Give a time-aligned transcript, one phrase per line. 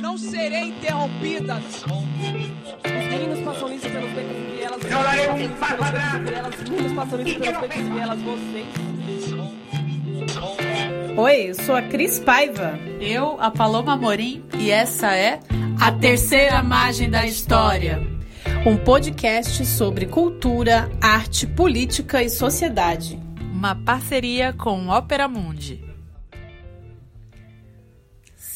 [0.00, 1.56] Não serei interrompida.
[1.56, 4.82] Os meninos passam isso pelos becos e vielas.
[4.84, 6.54] Eu darei um passo atrás.
[6.62, 8.20] Os meninos passam isso pelos becos e vielas.
[8.22, 8.66] Vocês.
[11.16, 12.78] Oi, eu sou a Cris Paiva.
[13.00, 15.40] Eu, a Paloma Morim, e essa é
[15.80, 18.00] a terceira margem da história.
[18.66, 23.18] Um podcast sobre cultura, arte, política e sociedade.
[23.52, 25.87] Uma parceria com Ópera Mundi.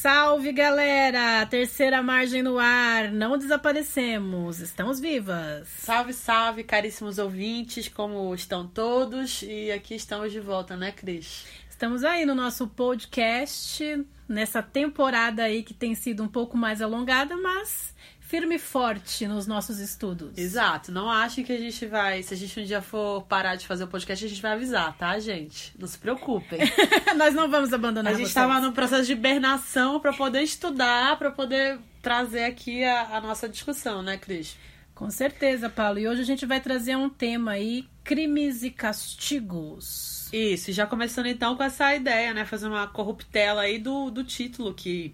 [0.03, 1.45] Salve galera!
[1.45, 5.65] Terceira margem no ar, não desaparecemos, estamos vivas.
[5.77, 9.41] Salve, salve, caríssimos ouvintes, como estão todos?
[9.43, 11.45] E aqui estamos de volta, né, Cris?
[11.69, 17.37] Estamos aí no nosso podcast, nessa temporada aí que tem sido um pouco mais alongada,
[17.37, 17.92] mas
[18.33, 20.35] firme e forte nos nossos estudos.
[20.35, 23.67] Exato, não achem que a gente vai, se a gente um dia for parar de
[23.67, 25.71] fazer o podcast, a gente vai avisar, tá, gente?
[25.77, 26.59] Não se preocupem.
[27.15, 31.29] Nós não vamos abandonar A gente estava no processo de hibernação para poder estudar, para
[31.29, 34.57] poder trazer aqui a, a nossa discussão, né, Cris?
[34.95, 35.99] Com certeza, Paulo.
[35.99, 40.27] E hoje a gente vai trazer um tema aí, crimes e castigos.
[40.33, 42.45] Isso, já começando então com essa ideia, né?
[42.45, 45.13] Fazer uma corruptela aí do, do título, que,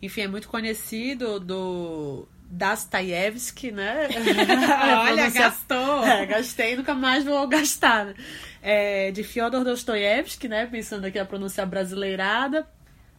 [0.00, 4.08] enfim, é muito conhecido do Dostoiévski, né?
[5.08, 6.04] Olha, gastou.
[6.04, 8.04] É, gastei, nunca mais vou gastar.
[8.04, 8.14] Né?
[8.60, 10.66] É, de Fyodor Dostoiévski, né?
[10.66, 12.68] Pensando aqui a pronúncia brasileirada.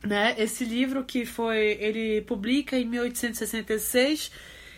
[0.03, 0.35] Né?
[0.37, 1.77] Esse livro que foi.
[1.79, 4.31] Ele publica em 1866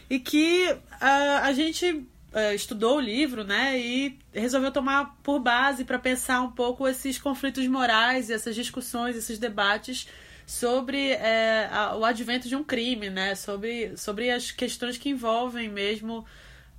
[0.09, 3.77] e que ah, a gente ah, estudou o livro, né?
[3.77, 9.37] E resolveu tomar por base para pensar um pouco esses conflitos morais, essas discussões, esses
[9.37, 10.07] debates
[10.45, 13.35] sobre é, a- o advento de um crime, né?
[13.35, 16.25] Sobre, sobre as questões que envolvem mesmo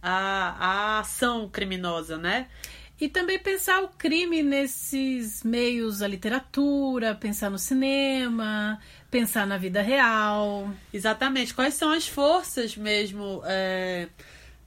[0.02, 0.56] a,
[0.96, 2.48] a ação criminosa, né?
[2.98, 9.82] E também pensar o crime nesses meios, a literatura, pensar no cinema, pensar na vida
[9.82, 10.70] real.
[10.92, 11.52] Exatamente.
[11.52, 14.08] Quais são as forças mesmo é,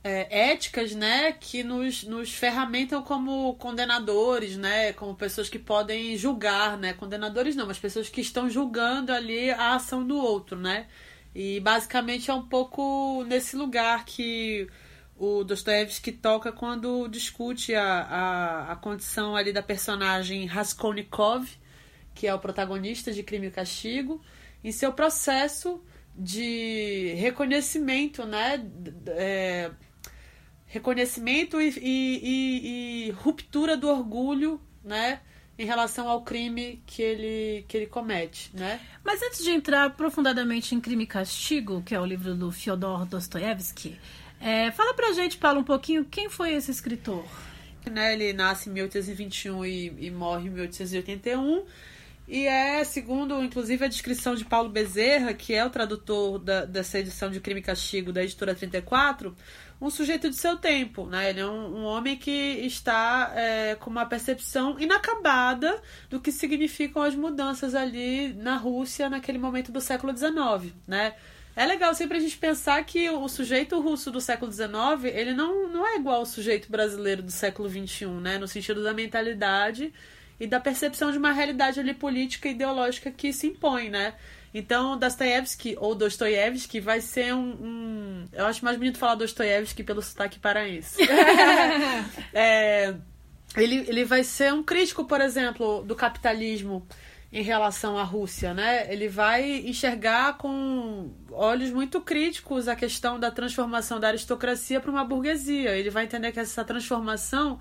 [0.03, 6.77] é, éticas, né, que nos, nos ferramentam como condenadores, né, como pessoas que podem julgar,
[6.77, 10.87] né, condenadores não, mas pessoas que estão julgando ali a ação do outro, né.
[11.35, 14.67] E basicamente é um pouco nesse lugar que
[15.17, 21.45] o Dostoiévski toca quando discute a, a, a condição ali da personagem Raskolnikov,
[22.15, 24.21] que é o protagonista de Crime e Castigo,
[24.63, 25.83] em seu processo
[26.15, 28.65] de reconhecimento, né?
[29.07, 29.71] é,
[30.69, 35.19] reconhecimento e, e- e- ruptura do orgulho, né?
[35.57, 38.79] Em relação ao crime que ele, que ele comete, né?
[39.03, 43.05] Mas antes de entrar aprofundadamente em Crime e Castigo, que é o livro do Fyodor
[43.05, 43.99] Dostoevsky,
[44.39, 47.25] é, fala pra gente, Paulo, um pouquinho quem foi esse escritor.
[47.91, 48.13] né?
[48.13, 51.65] Ele nasce em 1821 e, e morre em 1881.
[52.25, 56.99] E é, segundo, inclusive, a descrição de Paulo Bezerra, que é o tradutor da- dessa
[56.99, 59.35] edição de Crime e Castigo da editora 34,
[59.81, 61.05] um sujeito de seu tempo.
[61.05, 61.29] Né?
[61.29, 67.01] Ele é um, um homem que está é, com uma percepção inacabada do que significam
[67.01, 70.73] as mudanças ali na Rússia naquele momento do século XIX.
[70.87, 71.13] Né?
[71.55, 74.71] É legal sempre a gente pensar que o sujeito russo do século XIX,
[75.13, 78.37] ele não, não é igual ao sujeito brasileiro do século XXI, né?
[78.37, 79.93] No sentido da mentalidade
[80.39, 84.13] e da percepção de uma realidade ali política e ideológica que se impõe, né?
[84.53, 90.01] Então, Dostoiévski, ou Dostoiévski, vai ser um, um- Eu acho mais bonito falar Dostoiévski pelo
[90.01, 90.97] sotaque paraense.
[92.33, 92.95] É,
[93.55, 96.85] ele, ele vai ser um crítico, por exemplo, do capitalismo
[97.31, 98.91] em relação à Rússia, né?
[98.91, 105.03] Ele vai enxergar com olhos muito críticos a questão da transformação da aristocracia para uma
[105.03, 105.77] burguesia.
[105.77, 107.59] Ele vai entender que essa transformação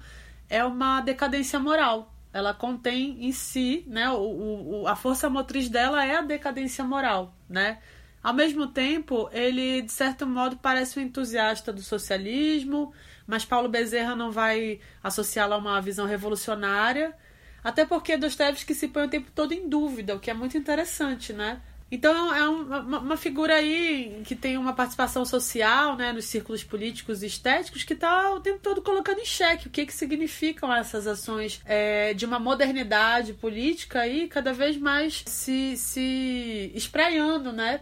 [0.48, 2.14] é uma decadência moral.
[2.38, 4.10] Ela contém em si, né?
[4.10, 7.78] O, o- a força motriz dela é a decadência moral, né?
[8.22, 12.92] Ao mesmo tempo, ele, de certo modo, parece um entusiasta do socialismo,
[13.26, 17.14] mas Paulo Bezerra não vai associá-lo a uma visão revolucionária,
[17.62, 21.32] até porque Dostoevsky se põe o tempo todo em dúvida, o que é muito interessante,
[21.32, 21.60] né?
[21.90, 26.62] Então é um- uma, uma figura aí que tem uma participação social né, nos círculos
[26.62, 30.72] políticos e estéticos que está o tempo todo colocando em xeque o que, que significam
[30.74, 37.80] essas ações é, de uma modernidade política aí cada vez mais se, se espraiando né,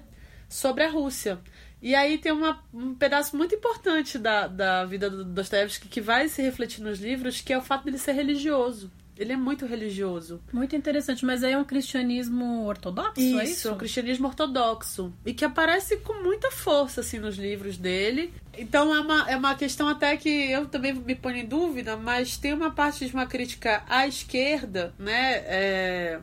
[0.49, 1.41] sobre a Rússia.
[1.83, 6.29] E aí tem uma, um pedaço muito importante da, da vida do Dostoevsky que vai
[6.29, 8.91] se refletir nos livros, que é o fato dele ser religioso.
[9.19, 10.41] Ele é muito religioso.
[10.53, 13.69] Muito interessante, mas aí é um cristianismo ortodoxo, é isso?
[13.69, 15.13] é o cristianismo ortodoxo.
[15.25, 18.33] E que aparece com muita força, assim, nos livros dele.
[18.57, 22.37] Então é uma, é uma questão até que eu também me ponho em dúvida, mas
[22.37, 25.43] tem uma parte de uma crítica à esquerda, né?
[25.47, 26.21] É,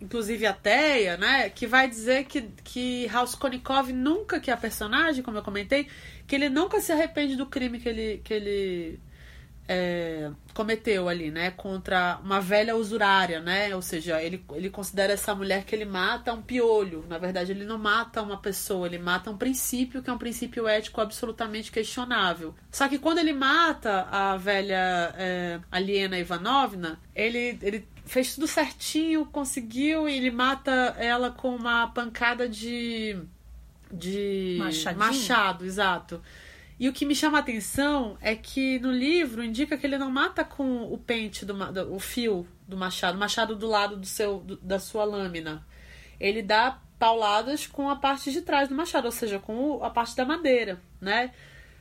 [0.00, 1.50] inclusive ateia, né?
[1.50, 5.86] Que vai dizer que, que Raskolnikov nunca, que é a personagem, como eu comentei,
[6.26, 9.00] que ele nunca se arrepende do crime que ele, que ele
[9.72, 11.52] é, cometeu ali, né?
[11.52, 13.72] Contra uma velha usurária, né?
[13.72, 17.04] Ou seja, ele, ele considera essa mulher que ele mata um piolho.
[17.08, 20.66] Na verdade, ele não mata uma pessoa, ele mata um princípio que é um princípio
[20.66, 22.52] ético absolutamente questionável.
[22.68, 29.24] Só que quando ele mata a velha é, Aliena Ivanovna, ele, ele fez tudo certinho,
[29.24, 33.16] conseguiu, e ele mata ela com uma pancada de.
[33.92, 34.56] de.
[34.58, 34.98] Machadinho?
[34.98, 36.20] machado, exato.
[36.80, 40.10] E o que me chama a atenção é que no livro indica que ele não
[40.10, 44.06] mata com o pente, do, do o fio do machado, o machado do lado do
[44.06, 45.62] seu, do, da sua lâmina.
[46.18, 50.16] Ele dá pauladas com a parte de trás do machado, ou seja, com a parte
[50.16, 51.32] da madeira, né?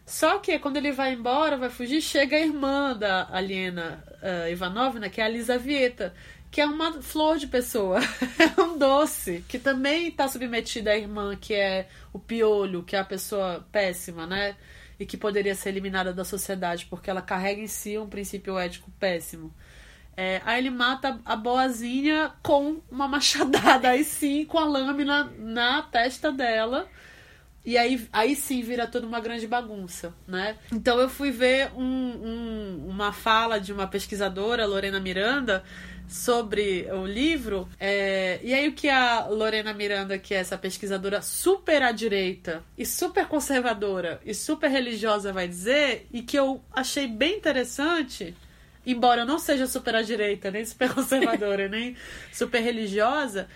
[0.06, 5.10] Só que quando ele vai embora, vai fugir, chega a irmã da Aliena uh, Ivanovna,
[5.10, 6.14] que é a Lisavieta,
[6.52, 8.00] que é uma flor de pessoa,
[8.38, 13.00] é um doce, que também está submetida à irmã, que é o piolho, que é
[13.00, 14.58] a pessoa péssima, né?
[15.00, 18.92] E que poderia ser eliminada da sociedade, porque ela carrega em si um princípio ético
[19.00, 19.54] péssimo.
[20.18, 25.82] É, aí ele mata a boazinha com uma machadada, aí sim, com a lâmina na
[25.84, 26.90] testa dela.
[27.66, 30.58] E aí, aí sim vira toda uma grande bagunça, né?
[30.74, 35.64] Então eu fui ver um, um, uma fala de uma pesquisadora, Lorena Miranda,
[36.10, 37.70] sobre o livro.
[37.80, 42.64] É, e aí o que a Lorena Miranda, que é essa pesquisadora super à direita
[42.76, 48.36] e super conservadora e super religiosa, vai dizer, e que eu achei bem interessante,
[48.84, 51.96] embora eu não seja super à direita, nem super conservadora, nem
[52.34, 53.48] super religiosa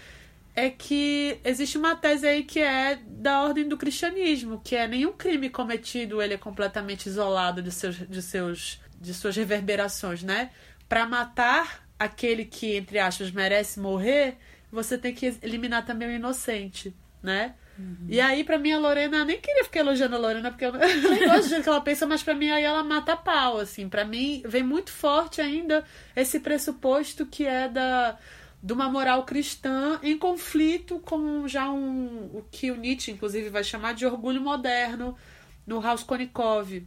[0.56, 5.12] é que existe uma tese aí que é da ordem do cristianismo, que é nenhum
[5.12, 10.52] crime cometido ele é completamente isolado de seus de seus de suas reverberações, né?
[10.88, 14.38] Para matar aquele que entre aspas merece morrer,
[14.72, 17.56] você tem que eliminar também o inocente, né?
[17.78, 18.06] Uhum.
[18.08, 21.28] E aí, pra mim, a Lorena, nem queria ficar elogiando a Lorena, porque eu nem
[21.28, 23.90] gosto do jeito que ela pensa, mas pra mim aí ela mata pau, assim.
[23.90, 25.84] Pra mim, vem muito forte ainda
[26.16, 28.18] esse pressuposto que é da,
[28.62, 33.64] de uma moral cristã em conflito com já um o que o Nietzsche inclusive vai
[33.64, 35.18] chamar de orgulho moderno
[35.66, 36.84] no Raskolnikov.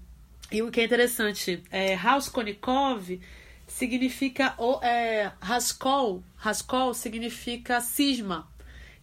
[0.53, 3.19] E o que é interessante, é, Raskolnikov
[3.77, 8.49] significa é, Raskol, Raskol significa cisma,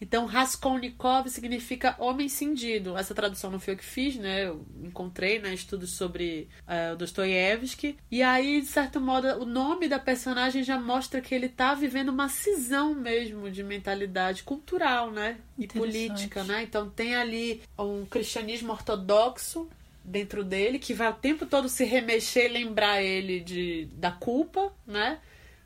[0.03, 2.97] então, Raskolnikov significa homem cindido.
[2.97, 4.47] Essa tradução não foi eu que fiz, né?
[4.47, 7.95] Eu encontrei né, estudos sobre uh, Dostoiévski.
[8.11, 12.09] E aí, de certo modo, o nome da personagem já mostra que ele está vivendo
[12.09, 15.37] uma cisão mesmo de mentalidade cultural, né?
[15.57, 16.63] E política, né?
[16.63, 19.69] Então, tem ali um cristianismo ortodoxo
[20.03, 25.19] dentro dele que vai o tempo todo se remexer lembrar ele de, da culpa, né?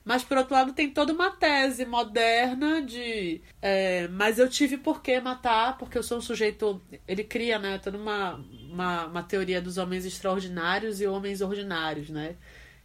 [0.08, 3.42] Mas, por outro lado, tem toda uma tese moderna de.
[3.62, 6.82] É, mas eu tive por que matar, porque eu sou um sujeito.
[7.06, 7.78] Ele cria, né?
[7.78, 8.36] Toda uma,
[8.72, 12.38] uma, uma teoria dos homens extraordinários e homens ordinários, né?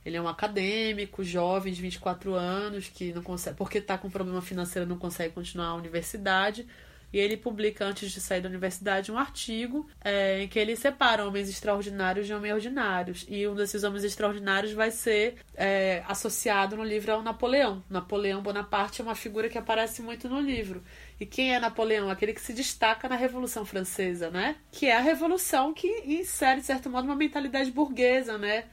[0.04, 3.56] Ele é um acadêmico, jovem, de 24 anos, que não consegue.
[3.56, 6.66] Porque está com problema financeiro, não consegue continuar a universidade
[7.12, 11.26] e ele publica, antes de sair da universidade, um artigo é, em que ele separa
[11.26, 13.26] homens extraordinários de homens ordinários.
[13.28, 17.84] E um desses homens extraordinários vai ser é, associado no livro ao Napoleão.
[17.90, 20.82] Napoleão Bonaparte é uma figura que aparece muito no livro.
[21.22, 22.10] E quem é Napoleão?
[22.10, 24.56] Aquele que se destaca na Revolução Francesa, né?
[24.72, 28.64] Que é a revolução que insere, de certo modo, uma mentalidade burguesa, né?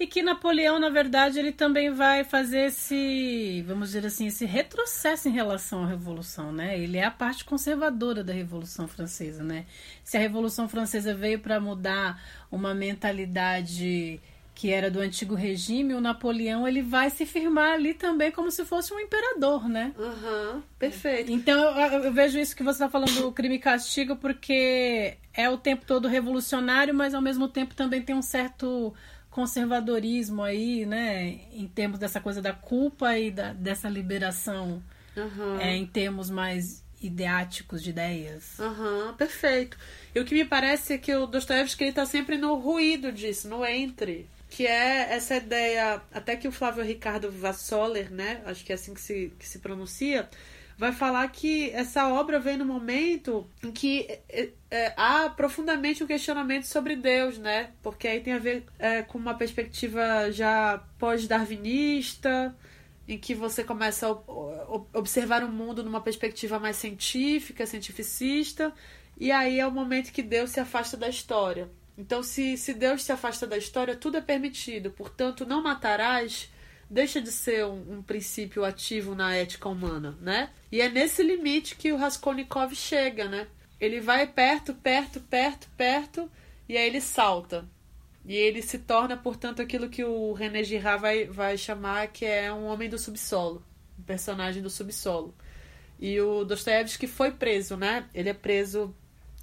[0.00, 5.28] E que Napoleão, na verdade, ele também vai fazer esse, vamos dizer assim, esse retrocesso
[5.28, 6.76] em relação à Revolução, né?
[6.76, 9.64] Ele é a parte conservadora da Revolução Francesa, né?
[10.02, 14.20] Se a Revolução Francesa veio para mudar uma mentalidade
[14.54, 18.64] que era do antigo regime, o Napoleão ele vai se firmar ali também como se
[18.64, 19.92] fosse um imperador, né?
[19.98, 21.32] Uhum, perfeito.
[21.32, 25.48] Então eu, eu vejo isso que você está falando do crime e castigo, porque é
[25.48, 28.94] o tempo todo revolucionário, mas ao mesmo tempo também tem um certo
[29.30, 31.40] conservadorismo aí, né?
[31.54, 34.82] Em termos dessa coisa da culpa e da, dessa liberação
[35.16, 35.58] uhum.
[35.58, 38.60] é, em termos mais ideáticos de ideias.
[38.60, 39.76] Aham, uhum, perfeito.
[40.14, 43.64] E o que me parece é que o Dostoiévski está sempre no ruído disso, no
[43.64, 48.74] entre que é essa ideia, até que o Flávio Ricardo Vassoler, né, acho que é
[48.74, 50.28] assim que se, que se pronuncia,
[50.76, 56.06] vai falar que essa obra vem no momento em que é, é, há profundamente um
[56.06, 57.70] questionamento sobre Deus, né?
[57.82, 62.54] Porque aí tem a ver é, com uma perspectiva já pós-darwinista,
[63.08, 68.70] em que você começa a observar o mundo numa perspectiva mais científica, cientificista,
[69.18, 71.70] e aí é o momento que Deus se afasta da história.
[71.96, 74.90] Então, se, se Deus se afasta da história, tudo é permitido.
[74.90, 76.50] Portanto, não matarás
[76.92, 80.50] deixa de ser um, um, princípio ativo na ética humana, né?
[80.70, 83.46] E é nesse limite que o Raskolnikov chega, né?
[83.80, 86.30] Ele vai perto, perto, perto, perto,
[86.68, 87.66] e aí ele salta.
[88.24, 92.52] E ele se torna, portanto, aquilo que o René Girard vai, vai chamar que é
[92.52, 93.64] um homem do subsolo,
[93.98, 95.34] um personagem do subsolo.
[95.98, 98.06] E o Dostoiévski foi preso, né?
[98.14, 98.94] Ele é preso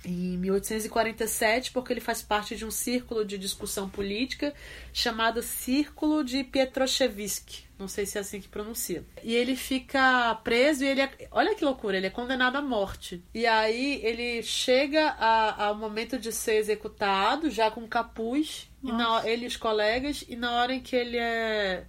[0.03, 4.53] em 1847, porque ele faz parte de um círculo de discussão política
[4.93, 7.67] chamado Círculo de Pietroshevsky.
[7.77, 9.05] Não sei se é assim que pronuncia.
[9.23, 13.23] E ele fica preso e ele é, olha que loucura, ele é condenado à morte.
[13.33, 19.45] E aí ele chega a, ao momento de ser executado, já com capuz, na, ele
[19.45, 21.85] e os colegas, e na hora em que ele é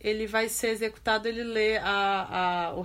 [0.00, 2.84] ele vai ser executado, ele lê a, a o,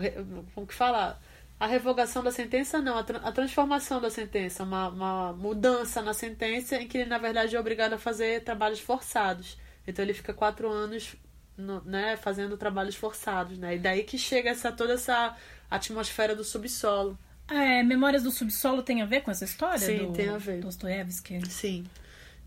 [0.56, 1.22] como que fala?
[1.64, 6.14] A revogação da sentença, não, a, tra a transformação da sentença, uma, uma, mudança na
[6.14, 9.58] sentença em que ele, na verdade, é obrigado a fazer trabalhos forçados.
[9.88, 11.16] Então ele fica quatro anos
[11.58, 13.76] no, né, fazendo trabalhos forçados, né?
[13.76, 15.38] E daí que chega essa, toda essa
[15.72, 17.18] atmosfera do subsolo.
[17.48, 19.78] É, Memórias do Subsolo tem a ver com essa história?
[19.80, 20.60] Sim, do, tem a ver.
[20.60, 21.50] Dostoiévski?
[21.50, 21.86] Sim.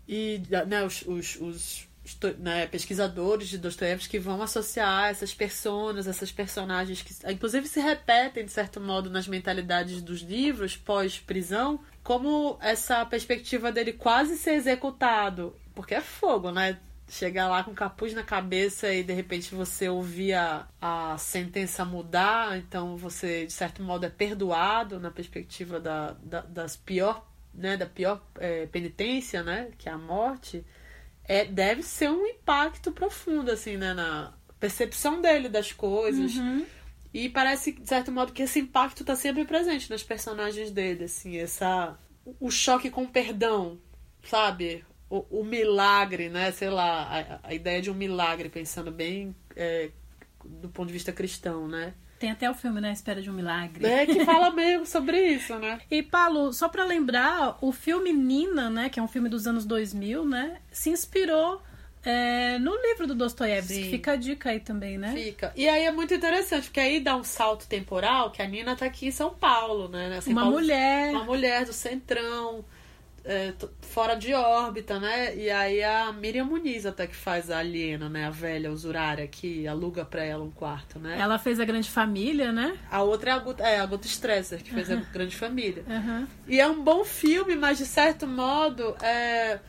[0.07, 1.87] E né, os, os, os
[2.39, 8.45] né, pesquisadores de Dostoiévski que vão associar essas personas, essas personagens que inclusive se repetem
[8.45, 15.55] de certo modo nas mentalidades dos livros pós-prisão, como essa perspectiva dele quase ser executado,
[15.75, 16.79] porque é fogo, né?
[17.09, 22.57] Chegar lá com capuz na cabeça e de repente você ouvir a, a sentença mudar,
[22.57, 27.85] então você de certo modo é perdoado na perspectiva da, da das pior, né, da
[27.85, 30.65] pior é, penitência, né, que é a morte
[31.27, 33.93] é, deve ser um impacto profundo, assim, né?
[33.93, 36.35] Na percepção dele das coisas.
[36.35, 36.65] Uhum.
[37.13, 41.37] E parece, de certo modo, que esse impacto tá sempre presente nas personagens dele, assim,
[41.37, 41.97] essa...
[42.39, 43.79] O choque com o perdão,
[44.23, 44.83] sabe?
[45.09, 46.51] O, o milagre, né?
[46.51, 49.89] Sei lá, a, a, ideia de um milagre, pensando bem é,
[50.43, 51.93] do ponto de vista cristão, né?
[52.19, 52.91] Tem até o filme, né?
[52.91, 53.85] Espera de um Milagre.
[53.85, 55.79] É, que fala meio sobre isso, né?
[55.89, 58.89] E, Paulo, só para lembrar, o filme Nina, né?
[58.89, 60.57] Que é um filme dos anos 2000, né?
[60.71, 61.61] Se inspirou
[62.03, 63.89] é, no livro do Dostoiévski.
[63.89, 65.13] Fica a dica aí também, né?
[65.13, 65.51] Fica.
[65.55, 68.85] E aí é muito interessante, porque aí dá um salto temporal, que a Nina tá
[68.85, 70.17] aqui em São Paulo, né?
[70.17, 71.11] Assim, uma Paulo, mulher.
[71.11, 72.63] Uma mulher do Centrão
[73.27, 75.35] é, fora de órbita, né?
[75.35, 78.25] E aí a Miriam Muniz até que faz a aliena, né?
[78.25, 81.17] A velha usurária que aluga pra ela um quarto, né?
[81.19, 82.77] Ela fez a Grande Família, né?
[82.89, 85.83] A outra é a Guta, é, a Guta Stresser, que fez a Grande Família.
[85.87, 86.25] Uhum.
[86.47, 89.59] E é um bom filme, mas de certo modo é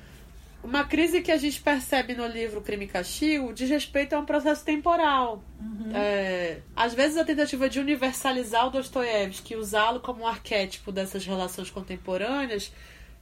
[0.62, 4.24] uma crise que a gente percebe no livro Crime e Castigo diz respeito a um
[4.24, 5.42] processo temporal.
[5.60, 5.90] Uhum.
[5.94, 11.70] É, às vezes a tentativa de universalizar o Dostoiévski, usá-lo como um arquétipo dessas relações
[11.70, 12.72] contemporâneas,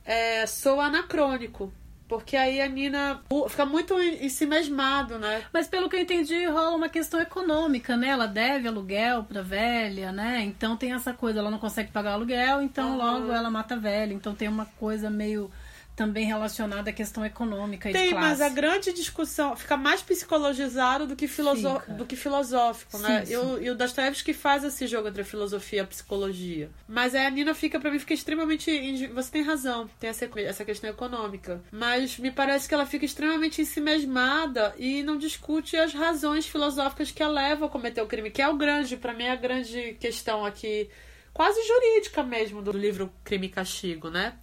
[0.06, 1.72] é, sou anacrônico.
[2.08, 5.42] Porque aí a Nina fica muito em si mesmado, né?
[5.52, 8.08] Mas pelo que eu entendi, rola uma questão econômica, né?
[8.08, 10.40] Ela deve aluguel pra velha, né?
[10.42, 12.96] Então tem essa coisa, ela não consegue pagar aluguel, então uhum.
[12.96, 14.14] logo ela mata a velha.
[14.14, 15.50] Então tem uma coisa meio
[15.96, 21.16] também relacionada à questão econômica e Tem, mas a grande discussão fica mais psicologizado do
[21.16, 21.80] que, filoso...
[21.88, 23.24] do que filosófico, né?
[23.24, 26.70] Sim, e, o, e o Dostoevsky faz esse jogo entre a filosofia e a psicologia.
[26.86, 29.06] Mas aí a Nina fica, para mim, fica extremamente.
[29.08, 31.62] Você tem razão, tem essa, essa questão econômica.
[31.72, 37.22] Mas me parece que ela fica extremamente ensimesmada e não discute as razões filosóficas que
[37.22, 39.96] a levam a cometer o crime, que é o grande, para mim, é a grande
[39.98, 40.90] questão aqui,
[41.32, 44.34] quase jurídica mesmo, do livro Crime e Castigo, né?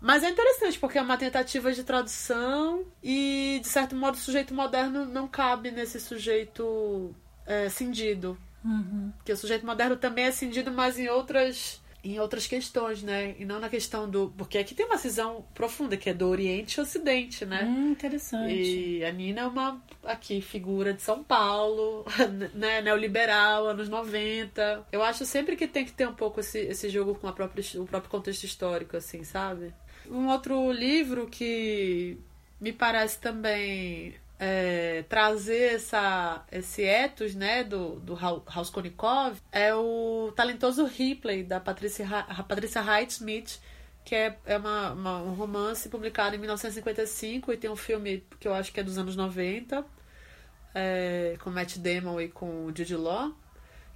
[0.00, 4.54] Mas é interessante, porque é uma tentativa de tradução e, de certo modo, o sujeito
[4.54, 7.14] moderno não cabe nesse sujeito
[7.46, 8.38] é, cindido.
[8.64, 9.12] Uhum.
[9.16, 13.34] Porque o sujeito moderno também é cindido, mas em outras em outras questões, né?
[13.38, 14.32] E não na questão do.
[14.36, 17.64] Porque aqui tem uma cisão profunda, que é do Oriente e Ocidente, né?
[17.64, 18.52] Hum, interessante.
[18.52, 22.04] E a Nina é uma aqui, figura de São Paulo,
[22.54, 22.80] né?
[22.80, 24.86] Neoliberal, anos 90.
[24.92, 27.64] Eu acho sempre que tem que ter um pouco esse, esse jogo com a própria,
[27.80, 29.74] o próprio contexto histórico, assim, sabe?
[30.10, 32.18] Um outro livro que
[32.60, 40.84] me parece também é, trazer essa, esse ethos né, do, do Raskolnikov é o talentoso
[40.84, 42.06] Ripley, da Patrícia,
[42.48, 43.60] Patrícia Hyde Smith,
[44.04, 48.48] que é, é uma, uma, um romance publicado em 1955 e tem um filme que
[48.48, 49.84] eu acho que é dos anos 90,
[50.74, 53.34] é, com Matt Damon e com Jude Law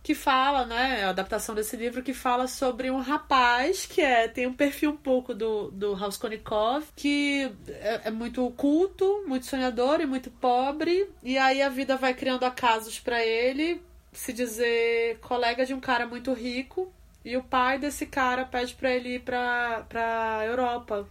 [0.02, 4.46] que fala, né, a adaptação desse livro que fala sobre um rapaz que é tem
[4.46, 10.06] um perfil um pouco do, do Raskolnikov, que é, é muito culto, muito sonhador e
[10.06, 13.80] muito pobre, e aí a vida vai criando acasos para ele
[14.12, 16.92] se dizer colega de um cara muito rico,
[17.24, 21.08] e o pai desse cara pede para ele ir pra, pra Europa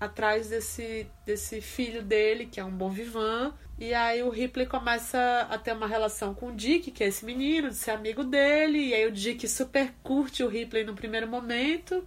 [0.00, 3.54] atrás desse, desse filho dele, que é um bom vivan.
[3.82, 5.18] E aí o Ripley começa
[5.50, 8.78] a ter uma relação com o Dick, que é esse menino, de ser amigo dele.
[8.78, 12.06] E aí o Dick super curte o Ripley no primeiro momento.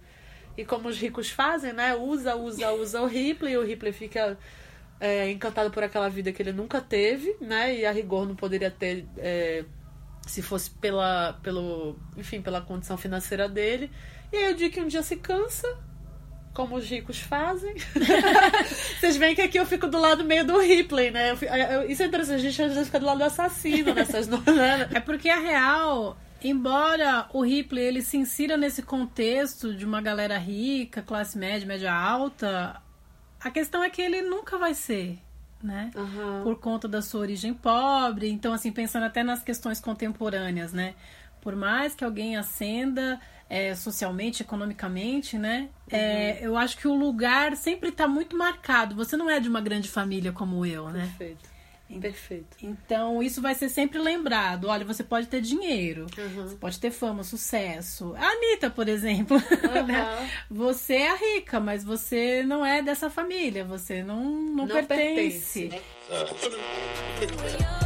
[0.56, 1.94] E como os ricos fazem, né?
[1.94, 3.52] Usa, usa, usa o Ripley.
[3.52, 4.38] E o Ripley fica
[4.98, 7.76] é, encantado por aquela vida que ele nunca teve, né?
[7.76, 9.62] E a rigor não poderia ter é,
[10.26, 13.90] se fosse pela, pelo, enfim, pela condição financeira dele.
[14.32, 15.78] E aí o Dick um dia se cansa,
[16.56, 17.74] como os ricos fazem.
[18.98, 21.32] Vocês veem que aqui eu fico do lado meio do Ripley, né?
[21.32, 24.26] Eu, eu, isso é interessante, a gente às vezes fica do lado do assassino nessas
[24.26, 24.90] novelas.
[24.90, 30.38] É porque a real, embora o Ripley ele se insira nesse contexto de uma galera
[30.38, 32.80] rica, classe média, média alta,
[33.38, 35.18] a questão é que ele nunca vai ser.
[35.62, 35.90] Né?
[35.94, 36.42] Uhum.
[36.42, 38.30] Por conta da sua origem pobre.
[38.30, 40.94] Então, assim, pensando até nas questões contemporâneas, né?
[41.40, 45.68] Por mais que alguém ascenda é, socialmente, economicamente, né?
[45.90, 46.02] É, uhum.
[46.02, 48.94] É, eu acho que o lugar sempre está muito marcado.
[48.96, 51.08] Você não é de uma grande família como eu, né?
[51.16, 51.56] Perfeito.
[52.00, 52.56] Perfeito.
[52.62, 54.66] Então, isso vai ser sempre lembrado.
[54.66, 56.48] Olha, você pode ter dinheiro, uhum.
[56.48, 58.12] você pode ter fama, sucesso.
[58.16, 59.36] A Anitta, por exemplo.
[59.36, 59.86] Uhum.
[59.86, 60.30] né?
[60.50, 63.64] Você é a rica, mas você não é dessa família.
[63.64, 65.68] Você não, não, não pertence.
[65.68, 65.82] pertence.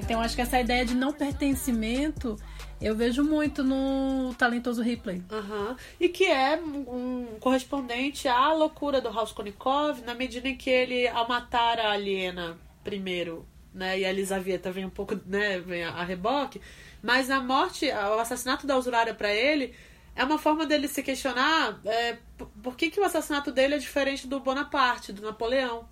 [0.00, 2.36] Então, acho que essa ideia de não pertencimento
[2.80, 5.22] eu vejo muito no talentoso Ripley.
[5.30, 5.76] Uhum.
[6.00, 11.28] E que é um correspondente à loucura do Raskolnikov, na medida em que ele, ao
[11.28, 16.60] matar a aliena primeiro, né, e a Elisaveta vem um pouco, né, vem a, reboque,
[17.02, 19.74] mas a morte, o assassinato da usurária para ele
[20.16, 22.16] é uma forma dele se questionar é,
[22.62, 25.86] por que, que o assassinato dele é diferente do Bonaparte, do Napoleão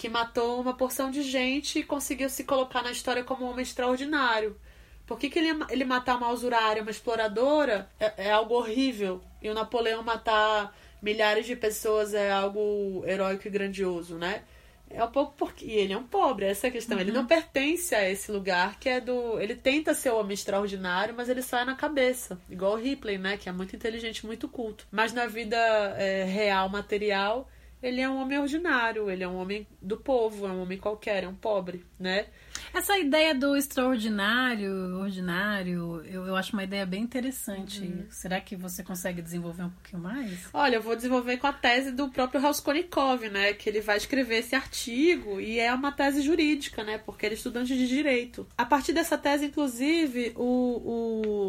[0.00, 3.62] que matou uma porção de gente e conseguiu se colocar na história como um homem
[3.62, 4.58] extraordinário.
[5.06, 9.20] Por que, que ele, ele matar uma usurária, uma exploradora, é, é algo horrível?
[9.42, 14.42] E o Napoleão matar milhares de pessoas é algo heróico e grandioso, né?
[14.88, 15.66] É um pouco porque.
[15.66, 16.96] E ele é um pobre, essa é a questão.
[16.96, 17.02] Uhum.
[17.02, 19.38] Ele não pertence a esse lugar que é do.
[19.38, 22.40] Ele tenta ser o homem extraordinário, mas ele sai na cabeça.
[22.48, 23.36] Igual o Ripley, né?
[23.36, 24.86] Que é muito inteligente, muito culto.
[24.90, 25.58] Mas na vida
[25.98, 27.46] é, real, material,
[27.82, 31.24] ele é um homem ordinário, ele é um homem do povo, é um homem qualquer,
[31.24, 32.26] é um pobre, né?
[32.72, 37.80] Essa ideia do extraordinário, ordinário, eu, eu acho uma ideia bem interessante.
[37.80, 38.06] Uhum.
[38.10, 40.48] Será que você consegue desenvolver um pouquinho mais?
[40.52, 43.54] Olha, eu vou desenvolver com a tese do próprio Raskolnikov, né?
[43.54, 46.98] Que ele vai escrever esse artigo e é uma tese jurídica, né?
[46.98, 48.46] Porque ele é estudante de direito.
[48.56, 50.44] A partir dessa tese, inclusive, o,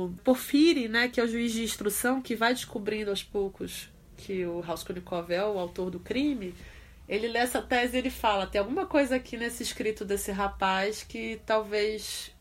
[0.06, 1.08] o Porfiri, né?
[1.08, 3.91] Que é o juiz de instrução, que vai descobrindo aos poucos
[4.22, 6.54] que o Raskolnikov é o autor do crime,
[7.10, 11.04] ele lê essa tese e ele fala: tem alguma coisa aqui nesse escrito desse rapaz
[11.04, 12.32] que talvez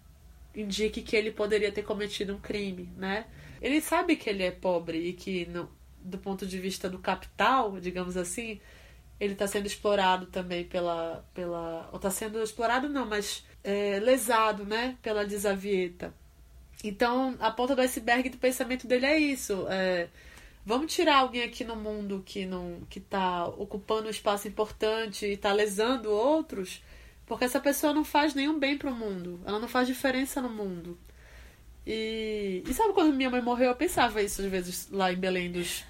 [0.55, 3.27] indique que ele poderia ter cometido um crime, né?
[3.61, 7.79] Ele sabe que ele é pobre e que, no, do ponto de vista do capital,
[7.81, 8.61] digamos assim,
[9.19, 11.25] ele está sendo explorado também pela.
[11.35, 14.97] pela ou está sendo explorado, não, mas é, lesado, né?
[15.03, 16.15] Pela desavieta.
[16.83, 19.67] Então, a ponta do iceberg do pensamento dele é isso.
[19.69, 20.09] É,
[20.65, 25.33] Vamos tirar alguém aqui no mundo que não que tá ocupando um espaço importante e
[25.33, 26.83] está lesando outros,
[27.27, 29.41] porque essa pessoa não faz nenhum bem pro mundo.
[29.45, 30.99] Ela não faz diferença no mundo.
[31.87, 35.51] E, e sabe quando minha mãe morreu, eu pensava isso às vezes lá em Belém
[35.51, 35.85] dos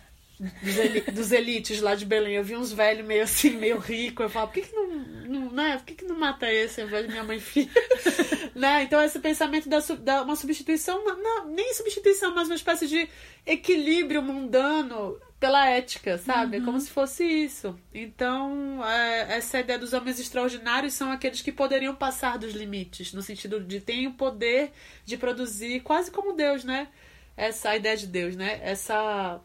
[0.63, 2.35] dos, eli dos, elites lá de Belém.
[2.35, 4.23] Eu vi uns velhos meio assim, meio rico.
[4.23, 5.77] Eu falo, por que, que não, não, né?
[5.77, 7.71] Por que, que não mata esse ao invés de minha mãe filha?
[8.55, 8.83] né?
[8.83, 13.09] Então, esse pensamento da, da uma substituição, não, nem substituição, mas uma espécie de
[13.47, 16.59] equilíbrio mundano pela ética, sabe?
[16.59, 16.65] Uhum.
[16.67, 17.79] Como se fosse isso.
[17.95, 23.23] Então, é, essa ideia dos homens extraordinários são aqueles que poderiam passar dos limites, no
[23.23, 24.71] sentido de terem o poder
[25.05, 26.89] de produzir, quase como Deus, né?
[27.37, 28.61] Essa ideia de Deus, né?
[28.63, 29.41] Essa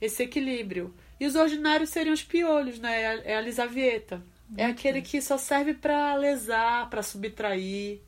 [0.00, 0.94] esse equilíbrio.
[1.18, 3.20] E os ordinários seriam os piolhos, né?
[3.24, 4.22] É a lisavieta.
[4.56, 8.00] É aquele que só serve para lesar, para subtrair,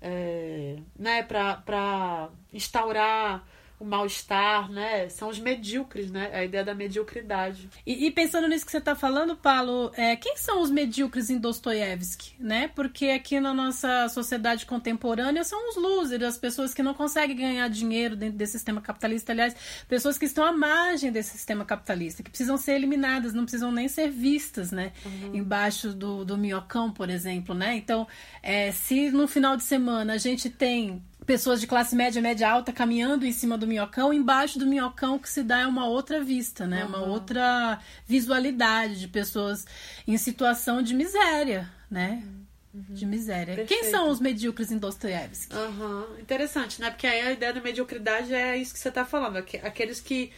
[0.00, 1.22] é, né?
[1.22, 3.44] para instaurar
[3.78, 5.08] o mal-estar, né?
[5.08, 6.30] São os medíocres, né?
[6.32, 7.68] A ideia da mediocridade.
[7.84, 11.38] E, e pensando nisso que você está falando, Paulo, é, quem são os medíocres em
[11.38, 12.68] Dostoiévski, né?
[12.68, 17.68] Porque aqui na nossa sociedade contemporânea são os losers, as pessoas que não conseguem ganhar
[17.68, 19.54] dinheiro dentro desse sistema capitalista, aliás,
[19.88, 23.88] pessoas que estão à margem desse sistema capitalista, que precisam ser eliminadas, não precisam nem
[23.88, 24.92] ser vistas, né?
[25.04, 25.34] Uhum.
[25.34, 27.74] Embaixo do, do minhocão, por exemplo, né?
[27.76, 28.06] Então,
[28.42, 32.72] é, se no final de semana a gente tem pessoas de classe média, média alta
[32.72, 36.66] caminhando em cima do minhocão, embaixo do minhocão que se dá é uma outra vista,
[36.66, 36.84] né?
[36.84, 36.88] Uhum.
[36.88, 39.66] Uma outra visualidade de pessoas
[40.06, 42.22] em situação de miséria, né?
[42.74, 42.94] Uhum.
[42.94, 43.54] De miséria.
[43.54, 43.68] Perfeito.
[43.68, 45.54] Quem são os medíocres em Dostoiévski?
[45.54, 46.18] Uhum.
[46.20, 46.90] Interessante, né?
[46.90, 49.36] Porque aí a ideia da mediocridade é isso que você está falando.
[49.36, 50.32] Aqueles que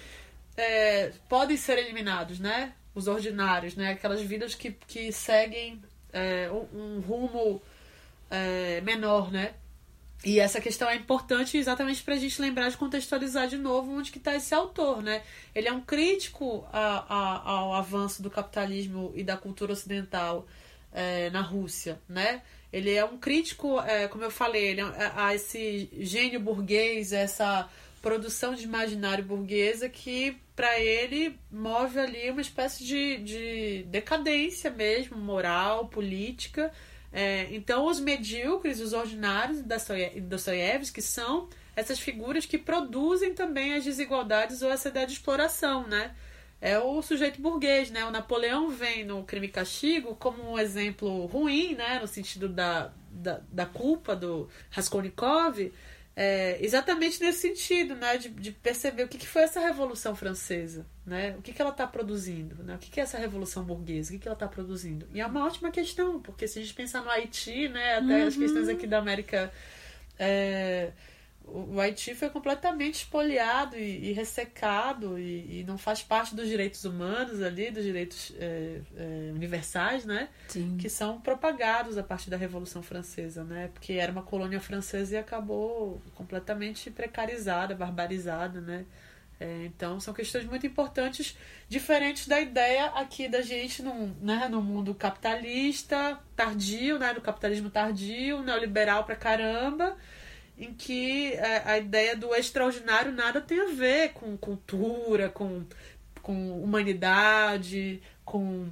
[0.57, 2.73] é, podem ser eliminados, né?
[2.95, 3.93] Os ordinários, né?
[3.93, 7.63] Aquelas vidas que, que seguem é, um, um, rumo
[8.31, 9.55] é, menor, né?
[10.25, 14.11] E essa questão é importante exatamente para a gente lembrar de contextualizar de novo onde
[14.11, 15.23] que está esse autor, né?
[15.55, 20.47] Ele é um crítico a, a, ao avanço do capitalismo e da cultura ocidental
[20.93, 22.43] é, na Rússia, né?
[22.73, 27.69] Ele é um crítico, é, como eu falei, ele é, a esse gênio burguês, essa
[28.03, 35.19] produção de imaginário burguesa que para ele move ali uma espécie de, de decadência mesmo,
[35.19, 36.73] moral, política.
[37.13, 43.85] É, então, os medíocres, os ordinários de Dostoiévski são essas figuras que produzem também as
[43.85, 46.15] desigualdades ou essa ideia de exploração, né?
[46.59, 48.05] É o sujeito burguês, né?
[48.07, 51.99] O Napoleão vem no Crime e Castigo como um exemplo ruim, né?
[52.01, 55.71] No sentido da, da, da culpa do Raskolnikov,
[56.19, 58.17] é, exatamente nesse sentido, né?
[58.17, 61.37] De, de perceber o que, que, foi essa Revolução Francesa, né?
[61.39, 62.75] O que, que ela está produzindo, né?
[62.75, 65.07] O que, que é essa Revolução Burguesa, o que, que ela está produzindo.
[65.13, 67.99] E é uma ótima questão, porque se a gente pensar no Haiti, né?
[67.99, 68.27] Até uhum.
[68.27, 69.53] as questões aqui da América...
[70.19, 70.93] É,
[71.47, 76.85] o Haiti foi completamente espoliado e, e ressecado e, e, não faz parte dos direitos
[76.85, 80.29] humanos ali, dos direitos é, é, universais, né?
[80.49, 80.77] Sim.
[80.77, 83.71] Que são propagados a partir da Revolução Francesa, né?
[83.73, 88.85] Porque era uma colônia francesa e acabou completamente precarizada, barbarizada, né?
[89.39, 91.37] É, então são questões muito importantes,
[91.69, 97.13] diferentes da ideia aqui da gente no, né, no mundo capitalista tardio, né?
[97.13, 99.97] No capitalismo tardio, neoliberal pra caramba
[100.59, 105.65] em que a, é, a ideia do extraordinário nada tem a ver com cultura, com,
[106.23, 108.69] com humanidade, com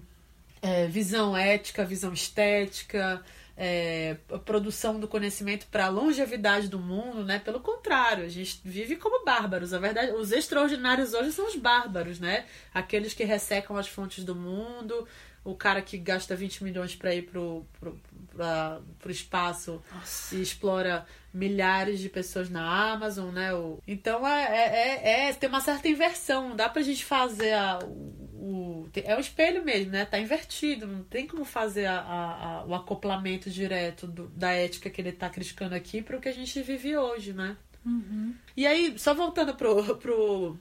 [0.62, 3.22] é, visão ética, visão estética,
[3.56, 7.38] é, produção do conhecimento para a longevidade do mundo, né?
[7.38, 9.72] Pelo contrário, a gente vive como bárbaros.
[9.72, 12.46] A verdade, os extraordinários hoje são os bárbaros, né?
[12.72, 15.06] Aqueles que ressecam as fontes do mundo,
[15.44, 18.00] o cara que gasta 20 milhões para ir pro, pro,
[18.34, 20.34] pra, pro espaço Nossa.
[20.34, 23.52] e explora milhares de pessoas na Amazon, né?
[23.52, 23.80] O...
[23.86, 27.80] Então é, é, é, é, tem uma certa inversão, não dá pra gente fazer a,
[27.82, 30.04] o, o, É o espelho mesmo, né?
[30.04, 35.00] Tá invertido, não tem como fazer a, a, o acoplamento direto do, da ética que
[35.00, 37.56] ele tá criticando aqui para o que a gente vive hoje, né?
[37.84, 38.34] Uhum.
[38.56, 40.56] E aí, só voltando pro, pro,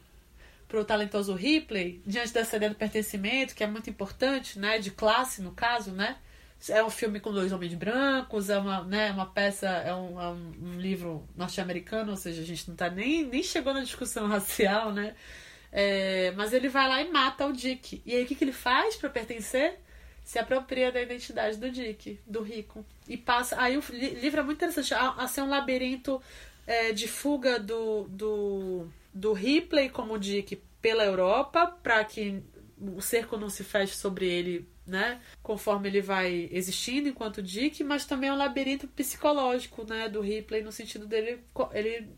[0.67, 4.79] pro talentoso Ripley, diante dessa ideia do pertencimento, que é muito importante, né?
[4.79, 6.17] De classe, no caso, né?
[6.69, 10.29] É um filme com dois homens brancos, é uma, né, uma peça, é um, é
[10.29, 14.91] um livro norte-americano, ou seja, a gente não tá nem, nem chegou na discussão racial,
[14.91, 15.15] né?
[15.71, 18.01] É, mas ele vai lá e mata o Dick.
[18.05, 19.79] E aí o que, que ele faz para pertencer?
[20.23, 22.85] Se apropria da identidade do Dick, do rico.
[23.07, 23.59] E passa.
[23.59, 24.93] Aí o livro é muito interessante.
[24.93, 26.21] A, a ser um labirinto
[26.65, 32.41] é, de fuga do, do do Ripley como Dick pela Europa, para que
[32.95, 35.21] o cerco não se feche sobre ele, né?
[35.41, 40.09] Conforme ele vai existindo enquanto Dick, mas também é um labirinto psicológico, né?
[40.09, 41.43] Do Ripley, no sentido dele.
[41.71, 42.09] Ele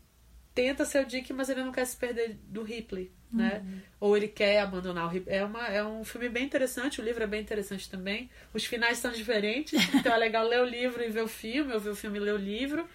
[0.54, 3.62] tenta ser o Dick, mas ele não quer se perder do Ripley, né?
[3.62, 3.80] Uhum.
[4.00, 5.36] Ou ele quer abandonar o Ripley.
[5.36, 8.30] É, uma, é um filme bem interessante, o livro é bem interessante também.
[8.54, 11.80] Os finais são diferentes, então é legal ler o livro e ver o filme, ou
[11.80, 12.88] ver o filme e ler o livro.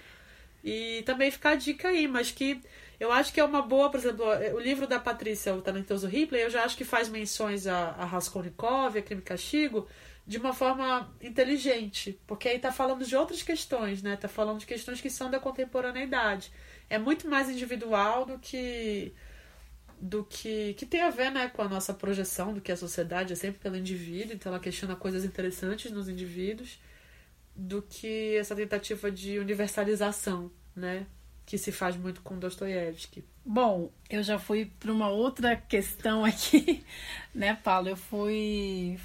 [0.63, 2.61] E também ficar a dica aí, mas que
[3.01, 6.43] eu acho que é uma boa, por exemplo, o livro da Patrícia, o Talentoso Ripley,
[6.43, 9.87] eu já acho que faz menções a, a Raskolnikov, a Crime e Castigo,
[10.27, 14.15] de uma forma inteligente, porque aí tá falando de outras questões, né?
[14.17, 16.51] Tá falando de questões que são da contemporaneidade.
[16.91, 19.11] É muito mais individual do que
[19.99, 23.33] do que que tem a ver, né, com a nossa projeção do que a sociedade
[23.33, 26.79] é sempre pelo indivíduo, então ela questiona coisas interessantes nos indivíduos
[27.55, 31.07] do que essa tentativa de universalização, né?
[31.51, 33.25] Que se faz muito com Dostoiévski.
[33.45, 36.81] Bom, eu já fui para uma outra questão aqui,
[37.35, 37.89] né, Paulo?
[37.89, 38.97] Eu fui,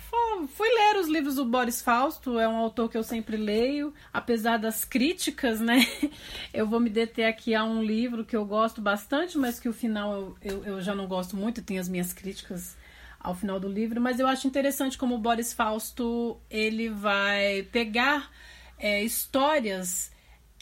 [0.54, 4.58] fui ler os livros do Boris Fausto, é um autor que eu sempre leio, apesar
[4.58, 5.84] das críticas, né?
[6.54, 9.72] Eu vou me deter aqui a um livro que eu gosto bastante, mas que o
[9.72, 12.76] final eu, eu, eu já não gosto muito, tenho as minhas críticas
[13.18, 18.30] ao final do livro, mas eu acho interessante como o Boris Fausto ele vai pegar
[18.78, 20.14] é, histórias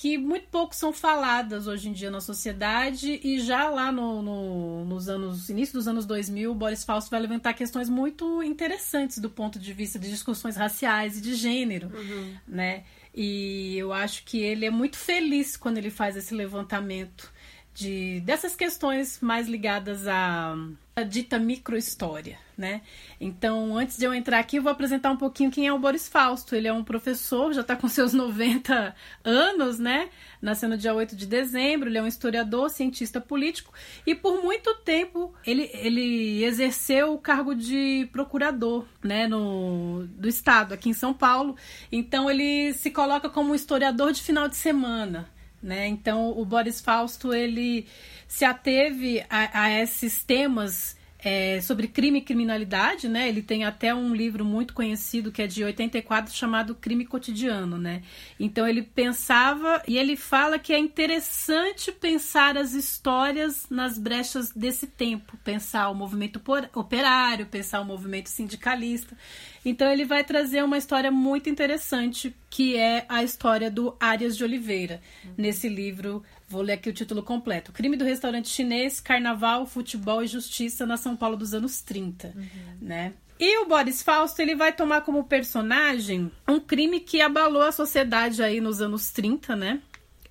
[0.05, 4.85] que muito pouco são faladas hoje em dia na sociedade e já lá no, no,
[4.85, 9.31] nos anos início dos anos 2000 o Boris Fausto vai levantar questões muito interessantes do
[9.31, 12.35] ponto de vista de discussões raciais e de gênero, uhum.
[12.47, 12.85] né?
[13.15, 17.33] E eu acho que ele é muito feliz quando ele faz esse levantamento
[17.75, 20.55] de dessas questões mais ligadas à,
[20.95, 22.83] à dita microhistória, né?
[23.21, 26.09] Então, antes de eu entrar aqui, eu vou apresentar um pouquinho quem é o Boris
[26.09, 26.55] Fausto.
[26.55, 30.09] Ele é um professor, já está com seus 90 anos, né?
[30.41, 33.73] Nasceu no dia 8 de dezembro, ele é um historiador, cientista político
[34.07, 40.75] e por muito tempo ele, ele exerceu o cargo de procurador, né, no, do estado
[40.75, 41.57] aqui em São Paulo.
[41.91, 45.29] Então, ele se coloca como um historiador de final de semana,
[45.65, 45.89] né?
[45.89, 47.87] Então, o Boris Fausto ele
[48.29, 53.27] se ateve a, a esses temas é, sobre crime e criminalidade, né?
[53.29, 58.03] Ele tem até um livro muito conhecido que é de 84 chamado Crime Cotidiano, né?
[58.39, 64.87] Então ele pensava e ele fala que é interessante pensar as histórias nas brechas desse
[64.87, 66.43] tempo, pensar o movimento
[66.75, 69.17] operário, pensar o movimento sindicalista.
[69.65, 74.45] Então ele vai trazer uma história muito interessante, que é a história do Arias de
[74.45, 75.35] Oliveira, uhum.
[75.39, 76.23] nesse livro
[76.55, 77.73] Vou ler aqui o título completo.
[77.73, 82.45] Crime do restaurante chinês, carnaval, futebol e justiça na São Paulo dos anos 30, uhum.
[82.81, 83.15] né?
[83.41, 88.43] E o Boris Fausto, ele vai tomar como personagem um crime que abalou a sociedade
[88.43, 89.83] aí nos anos 30, né?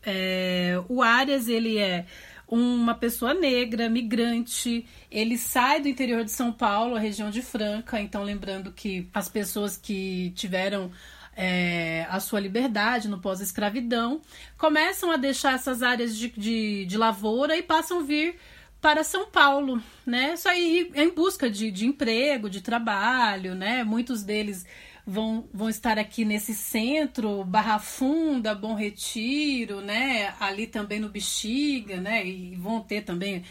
[0.01, 2.05] É, o Arias, ele é
[2.53, 4.85] uma pessoa negra, migrante.
[5.09, 7.99] Ele sai do interior de São Paulo, a região de Franca.
[7.99, 10.91] Então, lembrando que as pessoas que tiveram
[11.35, 14.21] é, a sua liberdade no pós-escravidão,
[14.57, 18.35] começam a deixar essas áreas de, de, de, lavoura e passam a vir
[18.79, 20.33] para São Paulo, né?
[20.33, 23.83] Isso aí em busca de, de emprego, de trabalho, né?
[23.83, 24.65] Muitos deles
[25.05, 30.33] vão, vão estar aqui nesse centro, Barra Funda, Bom Retiro, né?
[30.39, 32.25] Ali também no Bexiga, né?
[32.25, 33.43] E vão ter também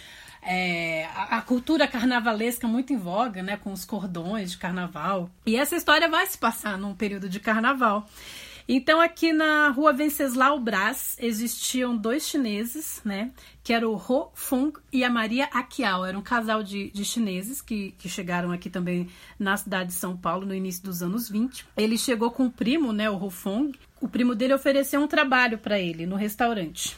[0.43, 5.31] é, a, a, cultura carnavalesca muito em voga, né, com os cordões de carnaval.
[5.47, 8.09] E essa história vai se passar num período de carnaval.
[8.69, 13.33] Então, aqui na rua Venceslau Brás existiam dois chineses, né?
[13.63, 16.05] Que era o Ho Fung e a Maria Akiao.
[16.05, 20.17] Era um casal de, de chineses que, que chegaram aqui também na cidade de São
[20.17, 21.67] Paulo no início dos anos 20.
[21.77, 23.11] Ele chegou com o primo, né?
[23.11, 23.73] O Ho Fung.
[24.01, 26.97] O primo dele ofereceu um trabalho para ele no restaurante.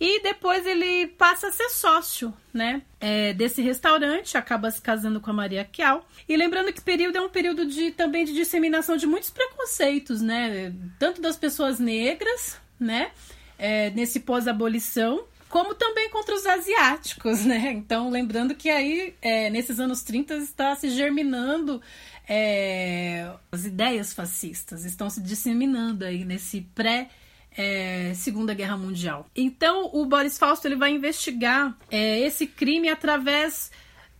[0.00, 2.82] E depois ele passa a ser sócio, né?
[3.00, 6.06] É, desse restaurante, acaba se casando com a Maria Kial.
[6.28, 10.20] E lembrando que esse período é um período de, também de disseminação de muitos preconceitos,
[10.20, 10.72] né?
[10.98, 13.10] Tanto das pessoas negras, né?
[13.58, 17.72] É, nesse pós-abolição, como também contra os asiáticos, né?
[17.72, 21.80] Então, lembrando que aí, é, nesses anos 30, está se germinando
[22.28, 27.08] é, as ideias fascistas, estão se disseminando aí nesse pré-
[27.56, 29.26] é, Segunda Guerra Mundial.
[29.34, 33.70] Então o Boris Fausto ele vai investigar é, esse crime através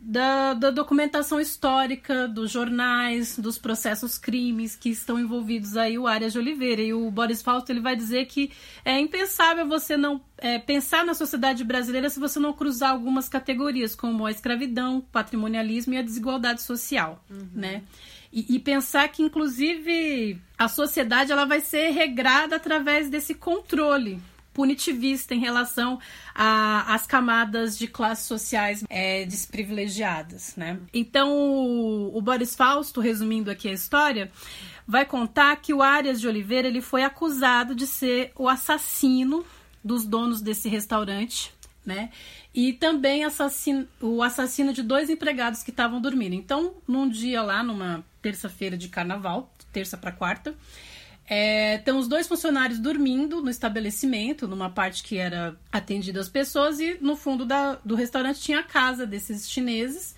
[0.05, 6.33] da, da, documentação histórica, dos jornais, dos processos crimes que estão envolvidos aí o Arias
[6.33, 6.83] de Oliveira.
[6.83, 8.51] E o Boris Fausto ele vai dizer que
[8.85, 13.95] é impensável você não é, pensar na sociedade brasileira se você não cruzar algumas categorias,
[13.95, 17.47] como a escravidão, o patrimonialismo e a desigualdade social, uhum.
[17.55, 17.83] né?
[18.33, 24.21] E, e, pensar que, inclusive, a sociedade ela vai ser regrada através desse controle
[24.53, 25.99] punitivista em relação
[26.35, 30.79] às camadas de classes sociais é, desprivilegiadas, né?
[30.93, 34.31] Então, o, o Boris Fausto, resumindo aqui a história,
[34.87, 39.45] vai contar que o Arias de Oliveira ele foi acusado de ser o assassino
[39.83, 41.53] dos donos desse restaurante,
[41.85, 42.11] né?
[42.55, 46.35] E também assassino, o assassino de dois empregados que estavam dormindo.
[46.35, 50.55] Então, num dia lá, numa terça-feira de carnaval, terça para quarta.
[51.29, 56.81] É, estão os dois funcionários dormindo no estabelecimento, numa parte que era atendida às pessoas,
[56.81, 60.15] e no fundo da, do restaurante tinha a casa desses chineses.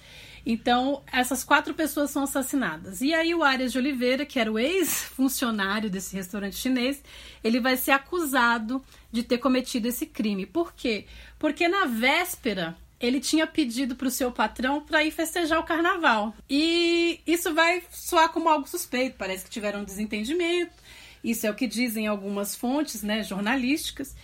[0.47, 3.01] Então, essas quatro pessoas são assassinadas.
[3.01, 7.03] E aí, o Arias de Oliveira, que era o ex-funcionário desse restaurante chinês,
[7.43, 10.45] ele vai ser acusado de ter cometido esse crime.
[10.45, 11.07] Por quê?
[11.38, 16.35] Porque na véspera ele tinha pedido para o seu patrão para ir festejar o carnaval.
[16.48, 20.72] E isso vai soar como algo suspeito, parece que tiveram um desentendimento.
[21.22, 24.14] Isso é o que dizem algumas fontes, né, jornalísticas.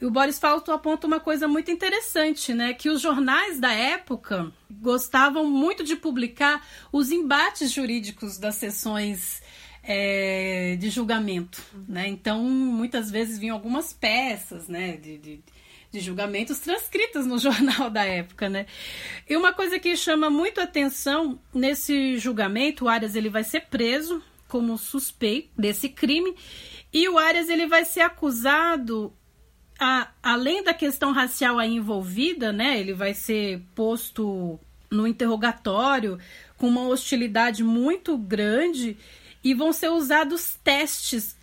[0.00, 4.52] E o Boris Falto aponta uma coisa muito interessante, né, que os jornais da época
[4.70, 9.42] gostavam muito de publicar os embates jurídicos das sessões
[9.82, 12.08] é, de julgamento, né?
[12.08, 15.40] Então, muitas vezes vinham algumas peças, né, de, de
[15.96, 18.66] de julgamentos transcritas no jornal da época, né?
[19.28, 24.22] E uma coisa que chama muito atenção nesse julgamento, o Arias ele vai ser preso
[24.46, 26.34] como suspeito desse crime
[26.92, 29.12] e o Arias ele vai ser acusado
[29.78, 32.78] a, além da questão racial aí envolvida, né?
[32.78, 36.18] Ele vai ser posto no interrogatório
[36.56, 38.96] com uma hostilidade muito grande
[39.42, 41.36] e vão ser usados testes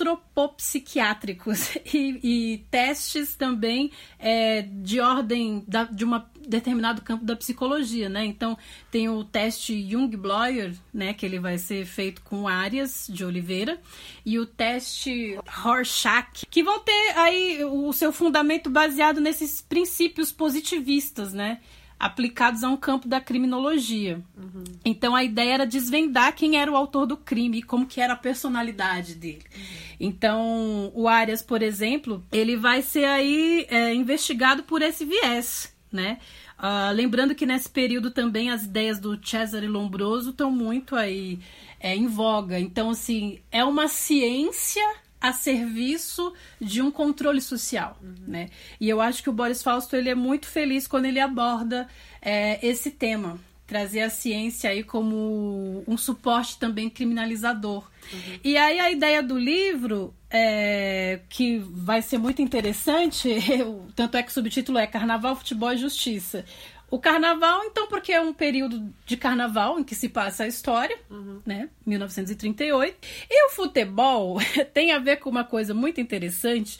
[0.00, 8.08] antropopsiquiátricos e, e testes também é, de ordem da, de um determinado campo da psicologia,
[8.08, 8.24] né?
[8.24, 8.56] Então
[8.90, 13.80] tem o teste Jung-Bloyer, né, que ele vai ser feito com áreas de Oliveira,
[14.24, 21.32] e o teste Rorschach, que vão ter aí o seu fundamento baseado nesses princípios positivistas,
[21.32, 21.60] né?
[22.00, 24.22] aplicados a um campo da criminologia.
[24.34, 24.64] Uhum.
[24.82, 28.14] Então a ideia era desvendar quem era o autor do crime e como que era
[28.14, 29.44] a personalidade dele.
[29.54, 29.62] Uhum.
[30.00, 36.18] Então o Arias, por exemplo, ele vai ser aí é, investigado por esse viés, né?
[36.58, 41.38] Uh, lembrando que nesse período também as ideias do Cesare Lombroso estão muito aí
[41.78, 42.58] é, em voga.
[42.60, 44.82] Então, assim, é uma ciência
[45.20, 48.14] a serviço de um controle social, uhum.
[48.26, 48.50] né?
[48.80, 51.88] E eu acho que o Boris Fausto ele é muito feliz quando ele aborda
[52.22, 53.38] é, esse tema,
[53.70, 57.88] trazer a ciência aí como um suporte também criminalizador.
[58.12, 58.40] Uhum.
[58.42, 63.28] E aí a ideia do livro, é, que vai ser muito interessante,
[63.94, 66.44] tanto é que o subtítulo é Carnaval, Futebol e Justiça.
[66.90, 70.98] O carnaval, então, porque é um período de carnaval em que se passa a história,
[71.08, 71.40] uhum.
[71.46, 71.68] né?
[71.86, 72.98] 1938.
[73.30, 74.38] E o futebol
[74.74, 76.76] tem a ver com uma coisa muito interessante,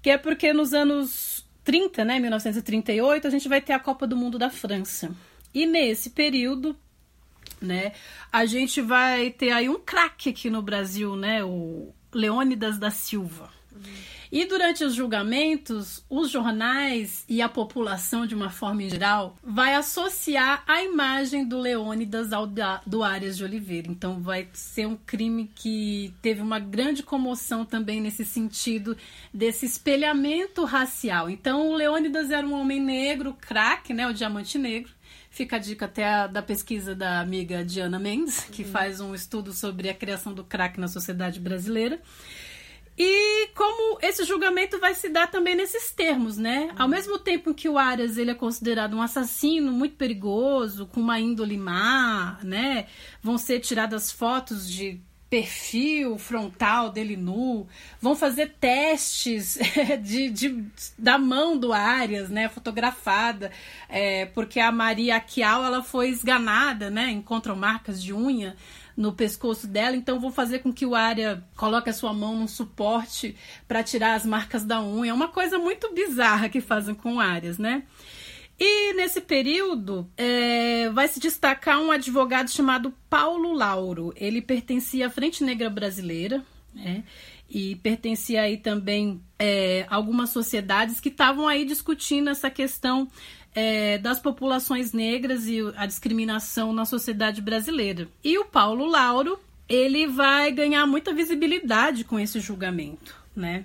[0.00, 2.20] que é porque nos anos 30, né?
[2.20, 5.10] 1938, a gente vai ter a Copa do Mundo da França.
[5.52, 6.76] E nesse período,
[7.60, 7.92] né,
[8.32, 11.44] a gente vai ter aí um craque aqui no Brasil, né?
[11.44, 13.50] O Leônidas da Silva.
[13.72, 13.82] Uhum.
[14.32, 20.62] E durante os julgamentos, os jornais e a população, de uma forma geral, vai associar
[20.68, 23.90] a imagem do Leônidas ao da, do Arias de Oliveira.
[23.90, 28.96] Então, vai ser um crime que teve uma grande comoção também nesse sentido
[29.34, 31.28] desse espelhamento racial.
[31.28, 34.92] Então, o Leônidas era um homem negro, craque, né, o diamante negro.
[35.30, 38.70] Fica a dica até da pesquisa da amiga Diana Mendes, que uhum.
[38.70, 42.00] faz um estudo sobre a criação do crack na sociedade brasileira.
[42.98, 46.70] E como esse julgamento vai se dar também nesses termos, né?
[46.76, 51.18] Ao mesmo tempo que o Arias ele é considerado um assassino muito perigoso, com uma
[51.18, 52.86] índole má, né?
[53.22, 57.68] Vão ser tiradas fotos de perfil frontal dele nu,
[58.00, 59.56] vão fazer testes
[60.02, 60.64] de, de,
[60.98, 63.52] da mão do Arias, né, fotografada,
[63.88, 68.56] é, porque a Maria Aquial ela foi esganada, né, encontram marcas de unha
[68.96, 72.48] no pescoço dela, então vou fazer com que o Arya coloque a sua mão num
[72.48, 73.36] suporte
[73.68, 75.12] para tirar as marcas da unha.
[75.12, 77.84] É uma coisa muito bizarra que fazem com Arias, né?
[78.62, 84.12] E nesse período é, vai se destacar um advogado chamado Paulo Lauro.
[84.14, 86.44] Ele pertencia à Frente Negra Brasileira,
[86.74, 87.02] né?
[87.48, 93.08] E pertencia aí também é, algumas sociedades que estavam aí discutindo essa questão
[93.54, 98.08] é, das populações negras e a discriminação na sociedade brasileira.
[98.22, 103.64] E o Paulo Lauro, ele vai ganhar muita visibilidade com esse julgamento, né?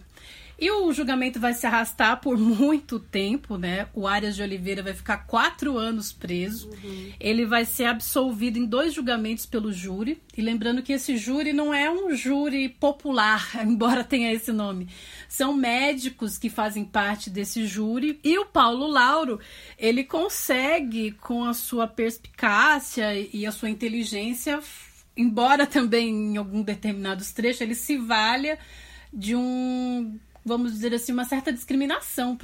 [0.57, 3.87] E o julgamento vai se arrastar por muito tempo, né?
[3.93, 6.69] O Arias de Oliveira vai ficar quatro anos preso.
[6.69, 7.11] Uhum.
[7.19, 10.21] Ele vai ser absolvido em dois julgamentos pelo júri.
[10.35, 14.87] E lembrando que esse júri não é um júri popular, embora tenha esse nome.
[15.27, 18.19] São médicos que fazem parte desse júri.
[18.23, 19.39] E o Paulo Lauro,
[19.77, 24.59] ele consegue, com a sua perspicácia e a sua inteligência,
[25.17, 28.57] embora também em algum determinados trechos, ele se valha
[29.13, 32.38] de um vamos dizer assim, uma certa discriminação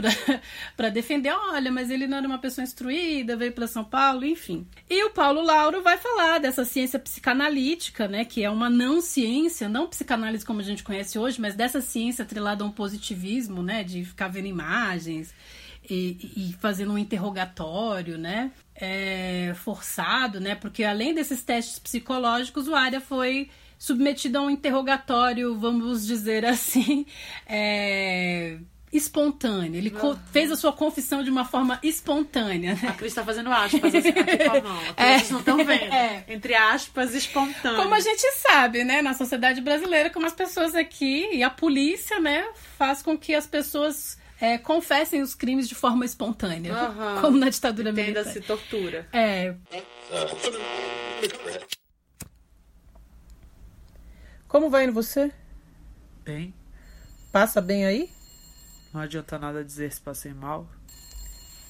[0.75, 1.31] para defender.
[1.31, 4.65] Olha, mas ele não era uma pessoa instruída, veio para São Paulo, enfim.
[4.89, 9.69] E o Paulo Lauro vai falar dessa ciência psicanalítica, né, que é uma não ciência,
[9.69, 13.83] não psicanálise como a gente conhece hoje, mas dessa ciência atrelada a um positivismo, né,
[13.83, 15.31] de ficar vendo imagens
[15.87, 22.73] e, e fazendo um interrogatório, né, é, forçado, né, porque além desses testes psicológicos, o
[22.73, 23.47] área foi
[23.81, 27.03] submetido a um interrogatório, vamos dizer assim,
[27.49, 28.59] é,
[28.93, 29.75] espontâneo.
[29.75, 30.15] Ele uhum.
[30.31, 32.75] fez a sua confissão de uma forma espontânea.
[32.75, 32.89] Né?
[32.89, 34.81] A Cris está fazendo aspas assim, aqui com a mão.
[34.95, 35.81] É, vocês não estão vendo.
[35.91, 36.23] É.
[36.27, 37.81] Entre aspas, espontâneo.
[37.81, 42.19] Como a gente sabe, né, na sociedade brasileira, como as pessoas aqui e a polícia,
[42.19, 42.45] né,
[42.77, 47.21] faz com que as pessoas é, confessem os crimes de forma espontânea, uhum.
[47.21, 48.21] como na ditadura militar.
[48.21, 49.07] Entenda-se tortura.
[49.11, 49.55] É.
[54.51, 55.31] Como vai indo você?
[56.25, 56.53] Bem.
[57.31, 58.11] Passa bem aí?
[58.93, 60.69] Não adianta nada dizer se passei mal.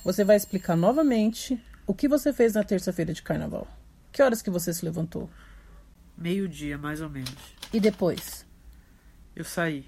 [0.04, 3.68] Você vai explicar novamente o que você fez na terça-feira de carnaval.
[4.12, 5.30] Que horas que você se levantou?
[6.18, 7.36] Meio-dia, mais ou menos.
[7.72, 8.48] E depois?
[9.36, 9.86] Eu saí.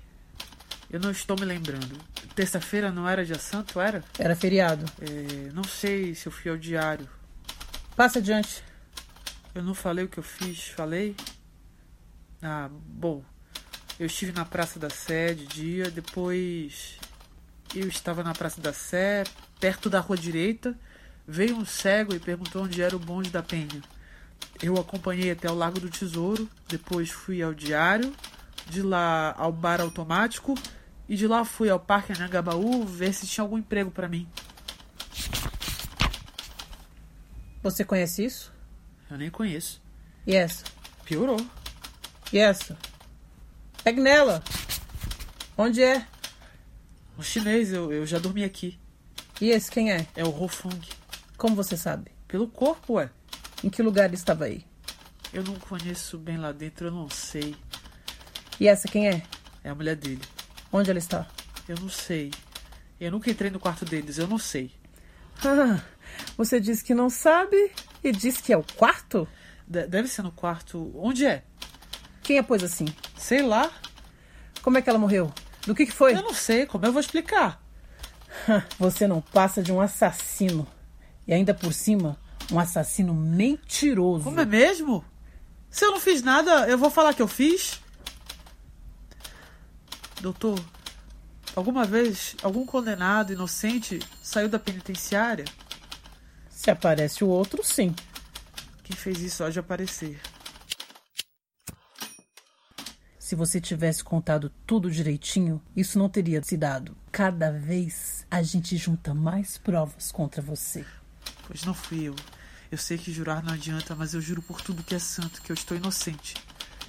[0.87, 1.97] Eu não estou me lembrando.
[2.35, 4.03] Terça-feira não era dia santo, era?
[4.19, 4.85] Era feriado.
[5.01, 7.09] É, não sei se eu fui ao diário.
[7.95, 8.63] Passa adiante.
[9.55, 11.15] Eu não falei o que eu fiz, falei?
[12.43, 13.23] Ah, bom.
[13.97, 16.97] Eu estive na Praça da Sé de dia, depois
[17.73, 19.23] eu estava na Praça da Sé,
[19.61, 20.77] perto da rua direita.
[21.25, 23.81] Veio um cego e perguntou onde era o bonde da Penha.
[24.61, 28.13] Eu acompanhei até o Largo do Tesouro, depois fui ao Diário,
[28.69, 30.53] de lá ao Bar Automático
[31.07, 34.27] e de lá fui ao Parque Anhangabaú ver se tinha algum emprego para mim.
[37.61, 38.51] Você conhece isso?
[39.09, 39.81] Eu nem conheço.
[40.27, 40.65] E essa?
[41.05, 41.39] Piorou.
[42.33, 42.77] E essa?
[43.83, 44.43] Pegue nela.
[45.57, 46.05] Onde é?
[47.17, 48.79] O chinês, eu, eu já dormi aqui.
[49.39, 50.07] E esse quem é?
[50.15, 50.79] É o Rofung.
[51.37, 52.11] Como você sabe?
[52.27, 53.09] Pelo corpo, ué.
[53.63, 54.65] Em que lugar ele estava aí?
[55.31, 57.55] Eu não conheço bem lá dentro, eu não sei.
[58.59, 59.21] E essa quem é?
[59.63, 60.21] É a mulher dele.
[60.71, 61.27] Onde ela está?
[61.67, 62.31] Eu não sei.
[62.99, 64.71] Eu nunca entrei no quarto deles, eu não sei.
[65.45, 65.83] Ah,
[66.35, 67.71] você diz que não sabe
[68.03, 69.27] e diz que é o quarto?
[69.67, 70.91] De- deve ser no quarto.
[70.95, 71.43] Onde é?
[72.23, 72.85] Quem a pôs assim?
[73.17, 73.69] Sei lá.
[74.61, 75.31] Como é que ela morreu?
[75.67, 76.13] Do que, que foi?
[76.13, 77.61] Eu não sei, como eu vou explicar?
[78.79, 80.65] Você não passa de um assassino.
[81.27, 82.17] E ainda por cima,
[82.51, 84.23] um assassino mentiroso.
[84.23, 85.03] Como é mesmo?
[85.69, 87.81] Se eu não fiz nada, eu vou falar que eu fiz?
[90.21, 90.59] Doutor,
[91.55, 95.45] alguma vez algum condenado inocente saiu da penitenciária?
[96.49, 97.93] Se aparece o outro, sim.
[98.83, 100.19] Quem fez isso pode aparecer.
[103.33, 106.95] Se você tivesse contado tudo direitinho, isso não teria se dado.
[107.11, 110.85] Cada vez a gente junta mais provas contra você.
[111.47, 112.15] Pois não fui eu.
[112.71, 115.51] Eu sei que jurar não adianta, mas eu juro por tudo que é santo que
[115.51, 116.35] eu estou inocente.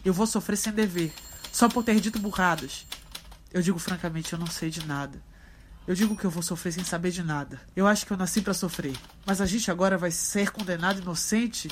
[0.05, 1.15] Eu vou sofrer sem dever,
[1.51, 2.85] só por ter dito burradas.
[3.51, 5.19] Eu digo francamente, eu não sei de nada.
[5.87, 7.59] Eu digo que eu vou sofrer sem saber de nada.
[7.75, 8.95] Eu acho que eu nasci pra sofrer.
[9.25, 11.71] Mas a gente agora vai ser condenado inocente?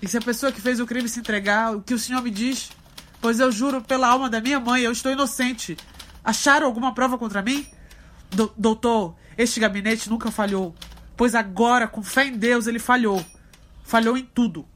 [0.00, 2.30] E se a pessoa que fez o crime se entregar, o que o senhor me
[2.30, 2.70] diz?
[3.20, 5.76] Pois eu juro pela alma da minha mãe, eu estou inocente.
[6.22, 7.66] Acharam alguma prova contra mim?
[8.30, 10.74] Do- doutor, este gabinete nunca falhou.
[11.16, 13.24] Pois agora, com fé em Deus, ele falhou.
[13.82, 14.68] Falhou em tudo.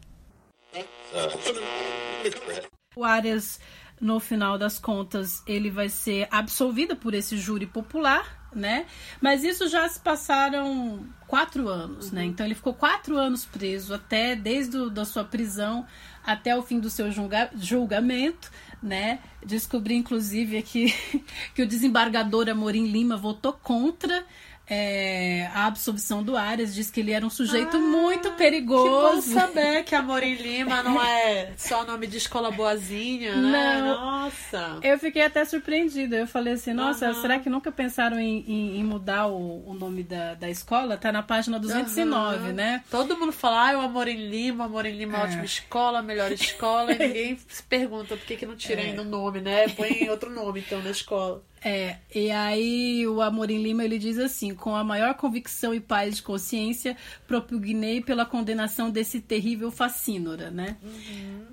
[2.97, 3.61] O Arias,
[4.01, 8.87] no final das contas, ele vai ser absolvido por esse júri popular, né?
[9.21, 12.25] Mas isso já se passaram quatro anos, né?
[12.25, 15.87] Então ele ficou quatro anos preso até desde o, da sua prisão
[16.25, 18.51] até o fim do seu julga- julgamento,
[18.83, 19.19] né?
[19.45, 20.95] Descobri inclusive aqui
[21.55, 24.25] que o desembargador Amorim Lima votou contra
[24.69, 28.85] é, a absolvição do Arias, diz que ele era um sujeito muito perigoso.
[28.85, 33.81] Que bom saber que Amor em Lima não é só nome de escola boazinha, né?
[33.81, 34.23] Não.
[34.23, 34.79] Nossa.
[34.83, 36.17] Eu fiquei até surpreendida.
[36.17, 37.21] Eu falei assim, nossa, Aham.
[37.21, 40.97] será que nunca pensaram em, em- em mudar o, o nome da, da escola?
[40.97, 42.53] Tá na página 209, Aham.
[42.53, 42.85] né?
[42.91, 46.31] Todo mundo fala, ah, o Amor em Lima, Amor em Lima é ótima escola, melhor
[46.33, 49.69] escola, e ninguém se pergunta por que, que não tira ainda o nome, né?
[49.71, 51.43] Põe outro nome, então, na escola.
[51.65, 56.17] É, e aí o Amorim Lima ele diz assim: com a maior convicção e paz
[56.17, 56.97] de consciência,
[57.27, 60.77] propugnei pela condenação desse terrível facínora, né?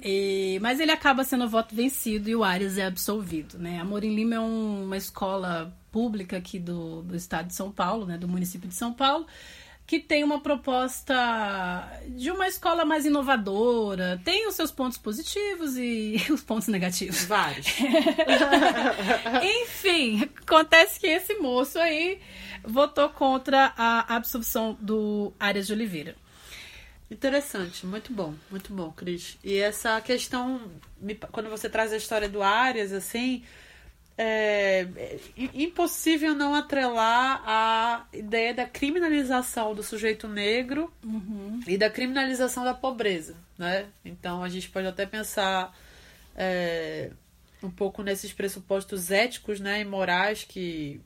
[0.02, 3.80] E- mas ele acaba sendo voto vencido e o Arias é absolvido, né?
[3.80, 8.18] Amorim Lima é um- uma escola pública aqui do, do estado de São Paulo, né?
[8.18, 9.26] Do município de São Paulo.
[9.90, 11.16] Que tem uma proposta
[12.10, 17.24] de uma escola mais inovadora, tem os seus pontos positivos e os pontos negativos.
[17.24, 17.66] Vários.
[19.64, 22.20] Enfim, acontece que esse moço aí
[22.64, 26.16] votou contra a absolvição do Arias de Oliveira.
[27.10, 29.40] Interessante, muito bom, muito bom, Cris.
[29.44, 30.72] E essa questão,
[31.32, 33.44] quando você traz a história do Arias, assim,
[34.22, 35.20] é, é
[35.54, 40.92] impossível não atrelar a ideia da criminalização do sujeito negro
[41.66, 43.86] e da criminalização da pobreza, né?
[44.04, 45.74] Então a gente pode até pensar
[46.36, 47.12] é,
[47.64, 51.00] um pouco nesses pressupostos éticos, né, e morais que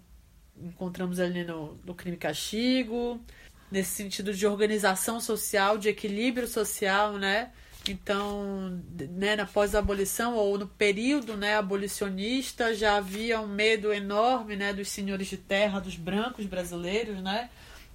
[0.58, 3.24] encontramos ali no, no crime e castigo,
[3.70, 7.52] nesse sentido de organização social, de equilíbrio social, né?
[7.88, 8.82] Então,
[9.12, 14.88] né, na pós-abolição ou no período né, abolicionista já havia um medo enorme né, dos
[14.88, 17.50] senhores de terra, dos brancos brasileiros, né?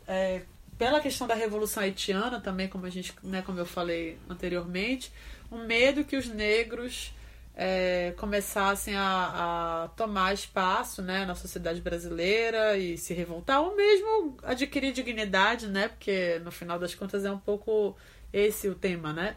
[0.06, 0.42] É,
[0.76, 5.10] pela questão da revolução haitiana também, como a gente, né, como eu falei anteriormente,
[5.50, 7.12] um medo que os negros
[7.56, 14.36] é, começassem a, a tomar espaço né, na sociedade brasileira e se revoltar, ou mesmo
[14.44, 15.88] adquirir dignidade, né?
[15.88, 17.96] Porque no final das contas é um pouco
[18.32, 19.36] esse o tema, né?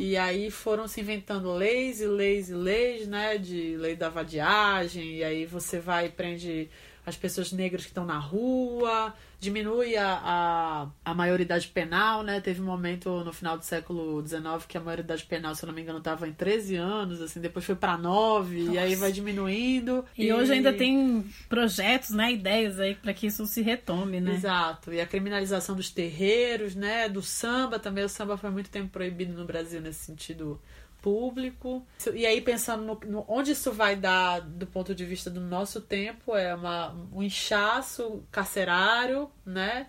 [0.00, 3.38] E aí foram se inventando leis e leis e leis, né?
[3.38, 6.68] De lei da vadiagem, e aí você vai e prende
[7.04, 12.40] as pessoas negras que estão na rua, diminui a, a, a maioridade penal, né?
[12.40, 15.74] Teve um momento no final do século XIX que a maioridade penal, se eu não
[15.74, 18.72] me engano, estava em 13 anos, assim, depois foi para 9, Nossa.
[18.72, 20.04] e aí vai diminuindo.
[20.16, 24.34] E, e, hoje ainda tem projetos, né, ideias aí para que isso se retome, né?
[24.34, 24.92] Exato.
[24.92, 29.32] E a criminalização dos terreiros, né, do samba também, o samba foi muito tempo proibido
[29.32, 30.60] no Brasil nesse sentido
[31.02, 31.84] público.
[32.14, 35.80] E aí, pensando no, no, onde isso vai dar do ponto de vista do nosso
[35.80, 39.88] tempo, é uma, um inchaço carcerário, né?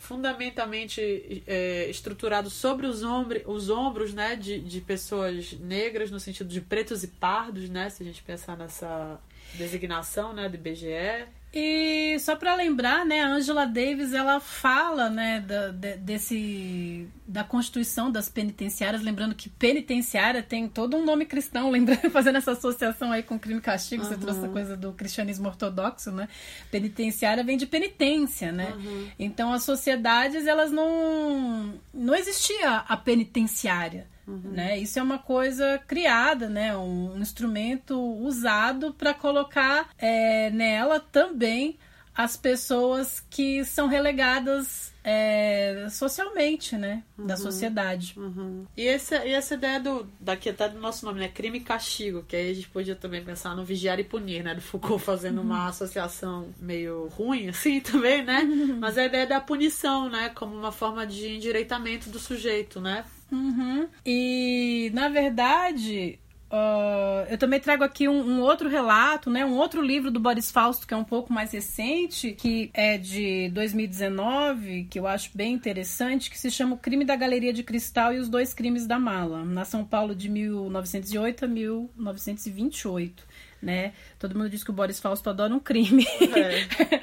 [0.00, 6.48] fundamentalmente é, estruturado sobre os, ombros, os ombros né, de, de pessoas negras, no sentido
[6.48, 9.20] de pretos e pardos, né, se a gente pensar nessa
[9.54, 11.26] designação né, do IBGE.
[11.52, 17.42] E só para lembrar, né, a Angela Davis ela fala, né, da, de, desse da
[17.42, 23.10] constituição das penitenciárias, lembrando que penitenciária tem todo um nome cristão, lembrando fazendo essa associação
[23.10, 24.08] aí com crime e castigo, uhum.
[24.08, 26.28] você trouxe a coisa do cristianismo ortodoxo, né?
[26.70, 28.72] Penitenciária vem de penitência, né?
[28.76, 29.08] Uhum.
[29.18, 34.06] Então as sociedades elas não não existia a penitenciária.
[34.30, 34.50] Uhum.
[34.52, 34.78] Né?
[34.78, 36.76] Isso é uma coisa criada, né?
[36.76, 41.78] um, instrumento usado para colocar é, nela também
[42.14, 47.02] as pessoas que são relegadas é, socialmente, né?
[47.16, 48.14] Uhum, da sociedade.
[48.16, 48.66] Uhum.
[48.76, 51.28] E, essa, e essa ideia do, daqui até do nosso nome, né?
[51.28, 54.54] Crime e castigo, que aí a gente podia também pensar no vigiar e punir, né?
[54.54, 55.44] Do Foucault fazendo uhum.
[55.44, 58.42] uma associação meio ruim, assim, também, né?
[58.42, 58.78] Uhum.
[58.80, 60.28] Mas a ideia da punição, né?
[60.30, 63.04] Como uma forma de endireitamento do sujeito, né?
[63.30, 63.88] Uhum.
[64.04, 66.18] E, na verdade,
[66.50, 70.50] Uh, eu também trago aqui um, um, outro relato, né, um outro livro do Boris
[70.50, 75.52] Fausto, que é um pouco mais recente, que é de 2019, que eu acho bem
[75.52, 78.98] interessante, que se chama O Crime da Galeria de Cristal e os Dois Crimes da
[78.98, 83.29] Mala, na São Paulo de 1908 a 1928
[83.62, 83.92] né?
[84.18, 86.06] Todo mundo diz que o Boris Fausto adora um crime.
[86.20, 87.00] É.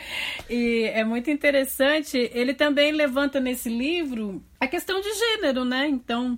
[0.50, 2.30] e é muito interessante.
[2.34, 5.88] Ele também levanta nesse livro a questão de gênero, né?
[5.88, 6.38] Então,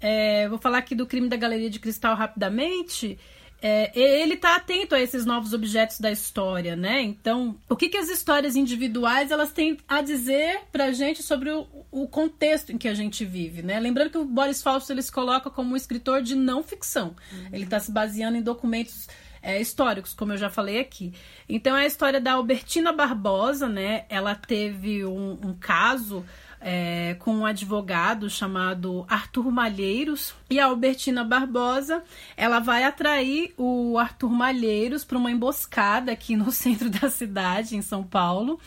[0.00, 3.18] é, vou falar aqui do crime da Galeria de Cristal rapidamente.
[3.60, 7.00] É, ele está atento a esses novos objetos da história, né?
[7.00, 11.50] Então, o que, que as histórias individuais elas têm a dizer para a gente sobre
[11.50, 13.80] o, o, contexto em que a gente vive, né?
[13.80, 17.16] Lembrando que o Boris Fausto ele se coloca como um escritor de não ficção.
[17.32, 17.48] Uhum.
[17.50, 19.08] Ele está se baseando em documentos
[19.42, 21.12] é, históricos, como eu já falei aqui.
[21.48, 24.04] Então é a história da Albertina Barbosa, né?
[24.08, 26.24] Ela teve um, um caso
[26.60, 32.02] é, com um advogado chamado Arthur Malheiros e a Albertina Barbosa
[32.36, 37.82] ela vai atrair o Arthur Malheiros para uma emboscada aqui no centro da cidade, em
[37.82, 38.58] São Paulo,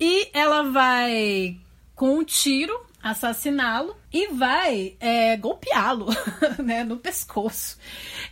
[0.00, 1.56] e ela vai
[1.94, 6.06] com um tiro assassiná-lo e vai é, golpeá-lo
[6.62, 7.78] né, no pescoço.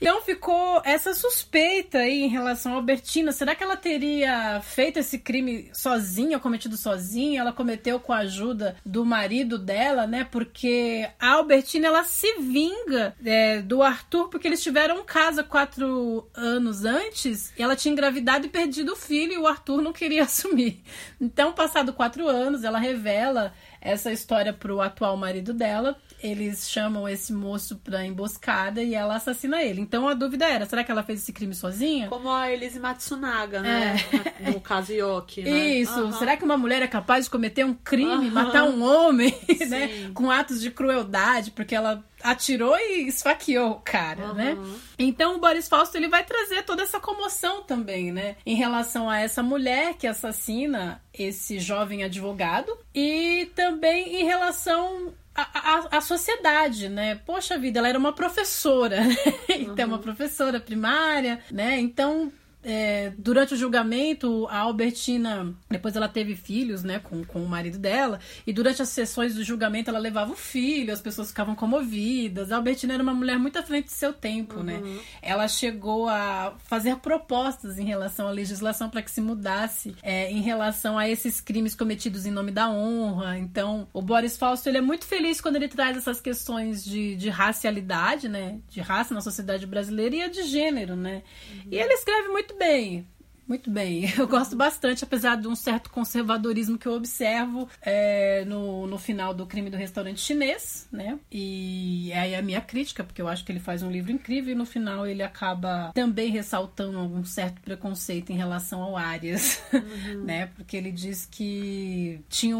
[0.00, 3.32] Então ficou essa suspeita aí em relação a Albertina.
[3.32, 7.40] Será que ela teria feito esse crime sozinha, cometido sozinha?
[7.40, 10.24] Ela cometeu com a ajuda do marido dela, né?
[10.24, 16.84] Porque a Albertina ela se vinga é, do Arthur porque eles tiveram caso quatro anos
[16.84, 20.82] antes e ela tinha engravidado e perdido o filho e o Arthur não queria assumir.
[21.20, 25.96] Então, passado quatro anos, ela revela essa história pro atual marido dela.
[26.22, 29.80] Eles chamam esse moço pra emboscada e ela assassina ele.
[29.80, 32.08] Então a dúvida era: será que ela fez esse crime sozinha?
[32.08, 33.96] Como a Elise Matsunaga, né?
[34.40, 34.50] É.
[34.50, 35.50] No caso Yoki, né?
[35.50, 36.00] Isso.
[36.00, 36.12] Uhum.
[36.12, 38.30] Será que uma mulher é capaz de cometer um crime, uhum.
[38.30, 39.34] matar um homem,
[39.68, 40.10] né?
[40.14, 44.34] Com atos de crueldade, porque ela atirou e esfaqueou o cara, uhum.
[44.34, 44.58] né?
[44.98, 48.36] Então o Boris Fausto ele vai trazer toda essa comoção também, né?
[48.44, 55.98] Em relação a essa mulher que assassina esse jovem advogado e também em relação a,
[55.98, 57.20] a, sociedade, né?
[57.26, 59.16] Poxa vida, ela era uma professora, né?
[59.48, 59.92] então uhum.
[59.94, 61.78] uma professora primária, né?
[61.78, 62.32] Então
[62.68, 67.78] é, durante o julgamento, a Albertina, depois ela teve filhos, né, com, com o marido
[67.78, 72.50] dela, e durante as sessões do julgamento ela levava o filho, as pessoas ficavam comovidas.
[72.50, 74.78] A Albertina era uma mulher muito à frente de seu tempo, né?
[74.78, 74.94] uhum.
[74.96, 75.00] né?
[75.22, 80.40] Ela chegou a fazer propostas em relação à legislação para que se mudasse é, em
[80.40, 83.38] relação a esses crimes cometidos em nome da honra.
[83.38, 87.28] Então, o Boris Fausto ele é muito feliz quando ele traz essas questões de, de
[87.28, 88.58] racialidade, né?
[88.68, 91.22] De raça na sociedade brasileira e a de gênero, né?
[91.52, 91.68] Uhum.
[91.70, 93.06] E ele escreve muito bem.
[93.46, 94.04] Muito bem.
[94.18, 99.32] Eu gosto bastante, apesar de um certo conservadorismo que eu observo é, no, no final
[99.32, 101.18] do crime do restaurante chinês, né?
[101.30, 104.56] E aí a minha crítica, porque eu acho que ele faz um livro incrível e
[104.56, 110.24] no final ele acaba também ressaltando algum certo preconceito em relação ao Arias, uhum.
[110.26, 110.46] né?
[110.56, 112.56] Porque ele diz que tinha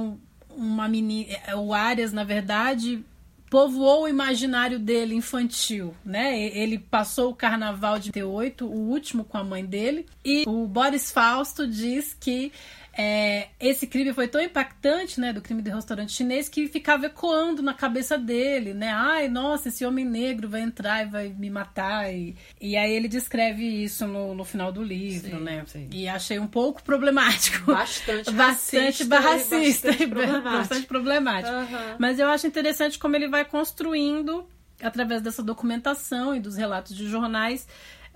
[0.49, 1.37] uma menina.
[1.57, 3.05] O Arias, na verdade,
[3.51, 6.39] povoou o imaginário dele infantil, né?
[6.39, 11.11] Ele passou o carnaval de 88, o último com a mãe dele, e o Boris
[11.11, 12.53] Fausto diz que
[12.99, 17.61] é, esse crime foi tão impactante, né, do crime do restaurante chinês, que ficava ecoando
[17.61, 18.91] na cabeça dele, né?
[18.91, 22.11] Ai, nossa, esse homem negro vai entrar e vai me matar.
[22.11, 25.63] E, e aí ele descreve isso no, no final do livro, sim, né?
[25.67, 25.91] Sim.
[25.93, 27.71] E achei um pouco problemático.
[27.71, 30.51] Bastante Bastante racista, racista bastante problemático.
[30.57, 31.55] bastante problemático.
[31.55, 31.97] Uhum.
[31.99, 34.49] Mas eu acho interessante como ele vai construindo,
[34.83, 37.69] através dessa documentação e dos relatos de jornais,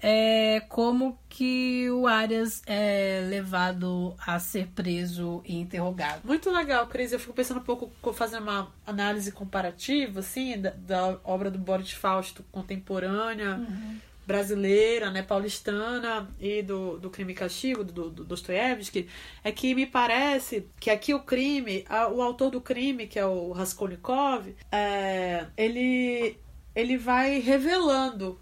[0.03, 6.23] é, como que o Arias é levado a ser preso e interrogado.
[6.25, 7.13] Muito legal, Cris.
[7.13, 11.93] Eu fico pensando um pouco, fazendo uma análise comparativa, assim, da, da obra do Boris
[11.93, 13.97] Fausto contemporânea, uhum.
[14.27, 19.09] brasileira, né, paulistana e do, do Crime e Castigo, do, do Dostoiévski,
[19.45, 23.27] é que me parece que aqui o crime, a, o autor do crime, que é
[23.27, 26.39] o Raskolnikov, é, ele,
[26.75, 28.39] ele vai revelando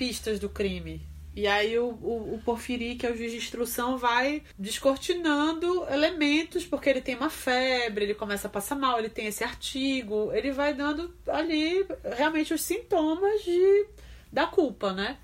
[0.00, 1.06] pistas do crime.
[1.36, 6.64] E aí o, o, o, Porfiri, que é o juiz de instrução, vai descortinando elementos,
[6.64, 10.52] porque ele tem uma febre, ele começa a passar mal, ele tem esse artigo, ele
[10.52, 11.86] vai dando ali
[12.16, 13.86] realmente os sintomas de,
[14.32, 15.18] da culpa, né?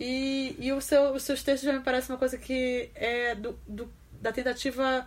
[0.00, 3.56] E, e o seu, os seus textos já me parecem uma coisa que é do,
[3.68, 3.88] do
[4.20, 5.06] da tentativa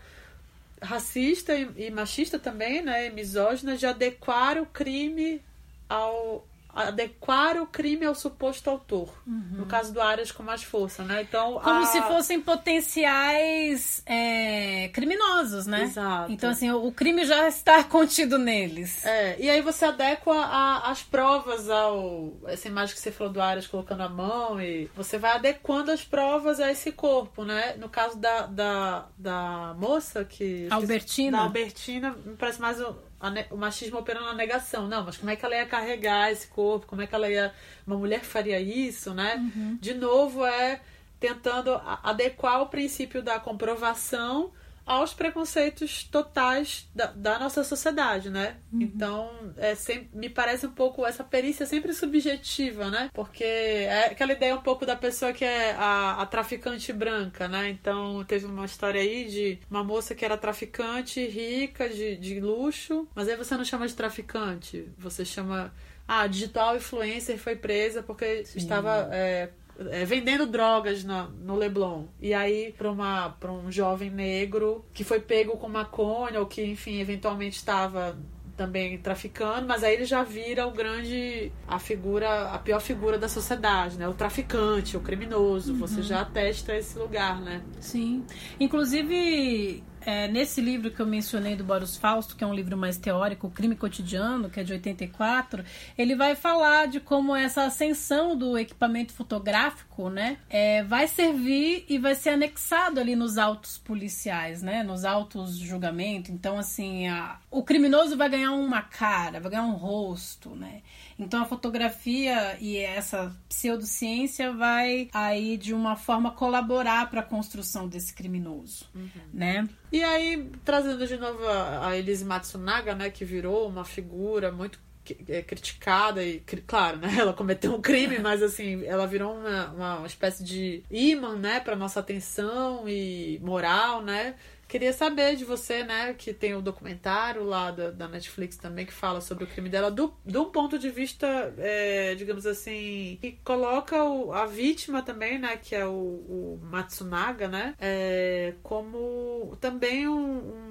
[0.82, 3.08] racista e, e machista também, né?
[3.08, 5.42] E misógina, de adequar o crime
[5.90, 9.10] ao, adequar o crime ao suposto autor.
[9.28, 9.58] Uhum.
[9.58, 11.22] No caso do Arias com mais força, né?
[11.22, 11.86] Então, Como a...
[11.86, 15.84] se fossem potenciais é, criminosos, né?
[15.84, 16.32] Exato.
[16.32, 19.06] Então, assim, o, o, crime já está contido neles.
[19.06, 22.34] É, e aí você adequa a, as provas ao...
[22.46, 26.04] Essa imagem que você falou do Arias colocando a mão e você vai adequando as
[26.04, 27.76] provas a esse corpo, né?
[27.78, 30.68] No caso da, da, da moça que...
[30.70, 31.38] Albertina.
[31.38, 32.80] Da Albertina, me parece mais...
[32.80, 33.11] O
[33.50, 34.88] o machismo operando na negação.
[34.88, 36.88] Não, mas como é que ela ia carregar esse corpo?
[36.88, 37.54] Como é que ela ia.
[37.86, 39.36] Uma mulher faria isso, né?
[39.36, 39.78] Uhum.
[39.80, 40.82] De novo, é
[41.20, 44.52] tentando adequar o princípio da comprovação
[44.86, 48.58] aos preconceitos totais da, da nossa sociedade, né?
[48.72, 48.82] Uhum.
[48.82, 53.10] Então, é sempre, me parece um pouco essa perícia sempre subjetiva, né?
[53.14, 57.70] Porque é aquela ideia um pouco da pessoa que é a, a traficante branca, né?
[57.70, 63.08] Então, teve uma história aí de uma moça que era traficante, rica, de, de luxo,
[63.16, 65.72] mas aí você não chama de traficante, você chama
[66.08, 68.60] ah, digital influencer foi presa porque Sim.
[68.60, 69.50] estava é,
[69.90, 72.06] é, vendendo drogas no, no Leblon.
[72.20, 76.64] E aí, para uma para um jovem negro que foi pego com maconha, ou que,
[76.64, 78.18] enfim, eventualmente estava
[78.56, 83.28] também traficando, mas aí ele já vira o grande a figura, a pior figura da
[83.28, 84.08] sociedade, né?
[84.08, 85.74] O traficante, o criminoso.
[85.74, 85.80] Uhum.
[85.80, 87.64] Você já atesta esse lugar, né?
[87.80, 88.24] Sim.
[88.60, 92.98] Inclusive, é, nesse livro que eu mencionei do Boris Fausto, que é um livro mais
[92.98, 95.64] teórico, O Crime Cotidiano, que é de 84,
[95.98, 101.98] ele vai falar de como essa ascensão do equipamento fotográfico, né, é, vai servir e
[101.98, 106.32] vai ser anexado ali nos autos policiais, né, nos autos julgamento.
[106.32, 110.82] Então, assim, a, o criminoso vai ganhar uma cara, vai ganhar um rosto, né.
[111.22, 117.88] Então a fotografia e essa pseudociência vai aí de uma forma colaborar para a construção
[117.88, 119.10] desse criminoso, uhum.
[119.32, 119.70] né?
[119.92, 124.80] E aí trazendo de novo a Elise Matsunaga, né, que virou uma figura muito
[125.28, 130.08] é, criticada e claro né ela cometeu um crime mas assim ela virou uma, uma
[130.08, 134.36] espécie de imã né para nossa atenção e moral né
[134.72, 138.94] Queria saber de você, né, que tem o documentário lá da, da Netflix também que
[138.94, 143.34] fala sobre o crime dela, do, de um ponto de vista, é, digamos assim, que
[143.44, 150.08] coloca o, a vítima também, né, que é o, o Matsunaga, né, é, como também
[150.08, 150.71] um, um,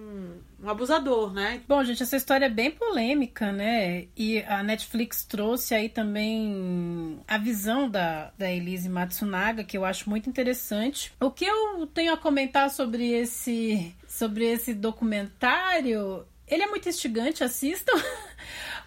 [0.63, 1.63] um, abusador, né?
[1.67, 4.07] Bom, gente, essa história é bem polêmica, né?
[4.17, 10.09] E a Netflix trouxe aí também a visão da, da Elise Matsunaga, que eu acho
[10.09, 11.13] muito interessante.
[11.21, 17.45] O que eu tenho a comentar sobre esse sobre esse documentário, ele é muito instigante,
[17.45, 17.93] assistam.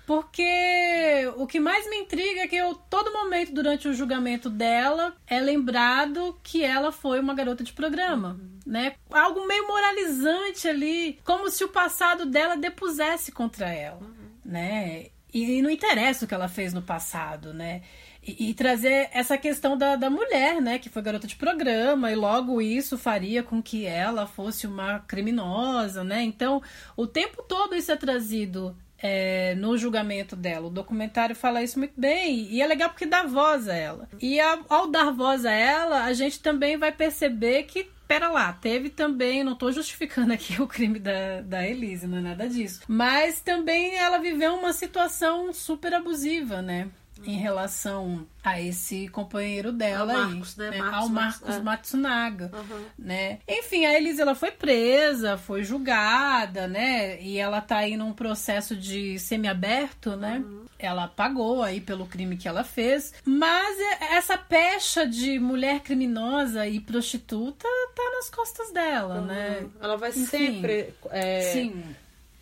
[0.05, 5.15] Porque o que mais me intriga é que eu, todo momento durante o julgamento dela
[5.25, 8.59] é lembrado que ela foi uma garota de programa, uhum.
[8.65, 8.95] né?
[9.09, 14.29] Algo meio moralizante ali, como se o passado dela depusesse contra ela, uhum.
[14.43, 15.07] né?
[15.33, 17.81] E, e não interessa o que ela fez no passado, né?
[18.21, 20.79] E, e, trazer essa questão da, da mulher, né?
[20.79, 26.03] Que foi garota de programa, e logo isso faria com que ela fosse uma criminosa,
[26.03, 26.23] né?
[26.23, 26.61] Então,
[26.95, 30.67] o tempo todo isso é trazido é, no julgamento dela.
[30.67, 32.47] O documentário fala isso muito bem.
[32.49, 34.07] E é legal porque dá voz a ela.
[34.21, 38.53] E ao, ao dar voz a ela, a gente também vai perceber que pera lá,
[38.53, 42.81] teve também, não tô justificando aqui o crime da, da Elise, não é nada disso.
[42.87, 46.89] Mas também ela viveu uma situação super abusiva, né?
[47.25, 50.71] Em relação a esse companheiro dela Ao Marcos, aí, né?
[50.71, 50.77] né?
[50.81, 51.59] Marcos ao Marcos é.
[51.61, 52.83] Matsunaga, Uhum.
[52.99, 53.39] né?
[53.47, 57.21] Enfim, a Elise ela foi presa, foi julgada, né?
[57.21, 60.41] E ela tá aí num processo de semiaberto, né?
[60.45, 60.63] Uhum.
[60.77, 66.67] Ela pagou aí pelo crime que ela fez, mas é- essa pecha de mulher criminosa
[66.67, 69.59] e prostituta tá nas costas dela, né?
[69.61, 69.69] Uhum.
[69.81, 70.25] Ela vai Enfim.
[70.25, 71.83] sempre é, Sim,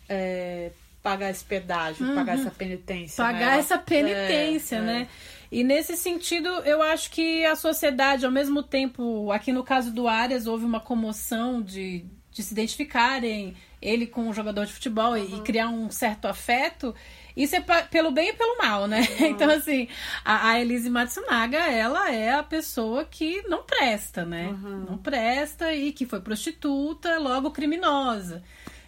[0.08, 0.72] é,
[1.02, 3.24] pagar esse pedágio, pagar essa penitência.
[3.24, 3.30] Uhum.
[3.32, 3.58] pagar né?
[3.58, 4.82] essa penitência, É, é.
[4.82, 5.08] né?
[5.50, 10.08] E nesse sentido, eu acho que a sociedade, ao mesmo tempo, aqui no caso do
[10.08, 15.34] Arias, houve uma comoção de, de se identificarem ele com um jogador de futebol e-
[15.36, 16.94] e criar um certo afeto.
[17.36, 19.00] Isso é pa- pelo bem e pelo mal, né?
[19.20, 19.88] Então, assim,
[20.24, 24.56] a, a Elise Matsunaga, ela é a pessoa que não presta, né?
[24.88, 28.42] Não presta e que foi prostituta, logo criminosa.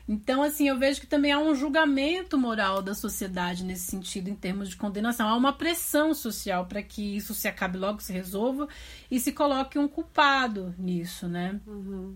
[0.06, 4.34] Então, assim, eu vejo que também há um julgamento moral da sociedade nesse sentido, em
[4.34, 5.26] termos de condenação.
[5.26, 8.68] Há uma pressão social para que isso se acabe logo, se resolva
[9.10, 11.60] e se coloque um culpado nisso, né?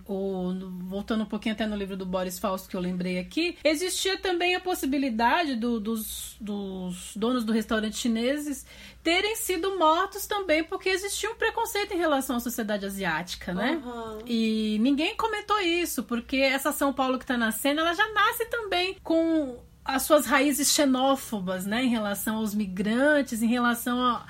[0.06, 3.56] Ou, no- voltando um pouquinho até no livro do Boris Fausto que eu lembrei aqui,
[3.62, 8.64] existia também a possibilidade do- dos, dos donos do restaurante chineses
[9.02, 13.80] terem sido mortos também porque existia um preconceito em relação à sociedade asiática, né?
[13.84, 14.18] Uhum.
[14.26, 18.96] E ninguém comentou isso, porque essa São Paulo que tá nascendo, ela já nasce também
[19.02, 19.56] com
[19.88, 24.20] as suas raízes xenófobas, né, em relação aos migrantes, em relação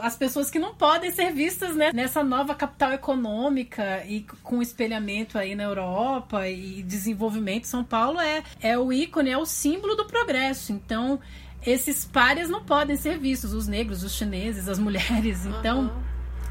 [0.00, 5.36] às pessoas que não podem ser vistas né, nessa nova capital econômica e com espelhamento
[5.36, 7.66] aí na Europa e desenvolvimento.
[7.66, 10.72] São Paulo é, é o ícone, é o símbolo do progresso.
[10.72, 11.18] Então,
[11.66, 15.44] esses párias não podem ser vistos, os negros, os chineses, as mulheres.
[15.44, 16.02] Então, Uhum.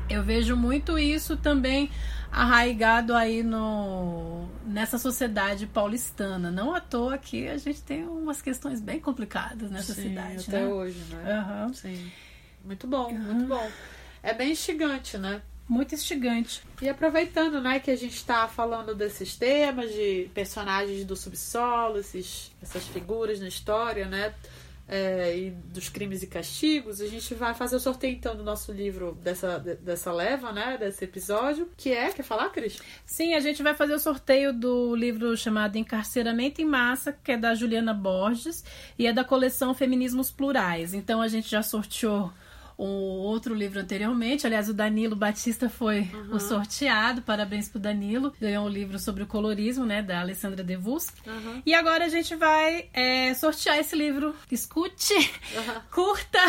[0.09, 1.89] eu vejo muito isso também
[2.33, 6.49] arraigado aí no nessa sociedade paulistana.
[6.49, 10.61] Não à toa que a gente tem umas questões bem complicadas nessa Sim, cidade, até
[10.61, 10.67] né?
[10.67, 11.31] hoje, né?
[11.31, 11.73] Aham.
[11.73, 12.11] Sim.
[12.65, 13.71] Muito bom, muito bom.
[14.23, 15.41] É bem instigante, né?
[15.67, 16.61] Muito instigante.
[16.81, 22.51] E aproveitando, né, que a gente está falando desses temas de personagens do subsolo, esses,
[22.61, 24.33] essas figuras na história, né,
[24.87, 28.71] é, e dos crimes e castigos, a gente vai fazer o sorteio então do nosso
[28.71, 32.79] livro dessa, de- dessa leva, né, desse episódio, que é, quer falar, Cris?
[33.05, 37.37] Sim, a gente vai fazer o sorteio do livro chamado Encarceramento em Massa, que é
[37.37, 38.63] da Juliana Borges
[38.99, 40.93] e é da coleção Feminismos Plurais.
[40.93, 42.31] Então a gente já sorteou
[42.77, 44.45] um outro livro anteriormente.
[44.45, 47.21] Aliás, o Danilo Batista foi o sorteado.
[47.21, 48.33] Parabéns pro Danilo.
[48.39, 51.07] Ganhou um livro sobre o colorismo, né, da Alessandra Devus.
[51.65, 54.35] E agora a gente vai é, sortear esse livro.
[54.51, 55.13] Escute,
[55.91, 56.39] curta.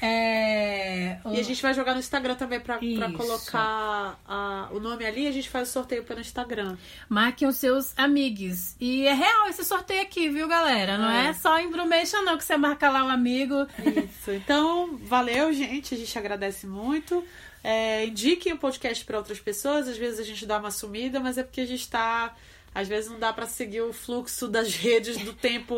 [0.00, 5.04] É, E a gente vai jogar no Instagram também pra, pra colocar a- o nome
[5.04, 6.76] ali e a gente faz o sorteio pelo Instagram.
[7.08, 8.76] Marquem os seus amigos.
[8.80, 10.98] E é real esse sorteio aqui, viu, galera?
[10.98, 11.32] Não é, É.
[11.32, 13.66] só embromation, não, que você marca lá o amigo.
[13.78, 14.30] Isso.
[14.32, 15.94] Então, valeu, gente.
[15.94, 17.24] A gente agradece muito.
[17.64, 19.88] É, indiquem o podcast para outras pessoas.
[19.88, 22.34] Às vezes a gente dá uma sumida, mas é porque a gente tá.
[22.78, 25.74] Às vezes não dá para seguir o fluxo das redes do tempo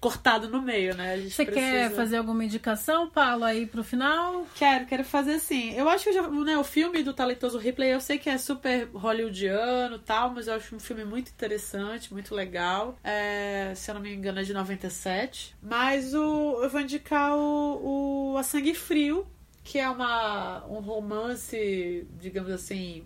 [0.00, 1.12] cortado no meio, né?
[1.12, 1.30] A gente É.
[1.30, 4.46] Você quer precisa- fazer alguma indicação, Paulo, aí pro final?
[4.54, 5.74] Quero, quero fazer assim.
[5.74, 8.88] Eu acho que já, né, o filme do Talentoso Ripley, eu sei que é super
[8.94, 12.96] hollywoodiano e tal, mas eu acho um filme muito interessante, muito legal.
[13.04, 15.54] É, se eu não me engano, é de 97.
[15.62, 19.26] Mas o, eu vou indicar o, o A Sangue Frio,
[19.64, 23.04] que é uma, um romance, digamos assim,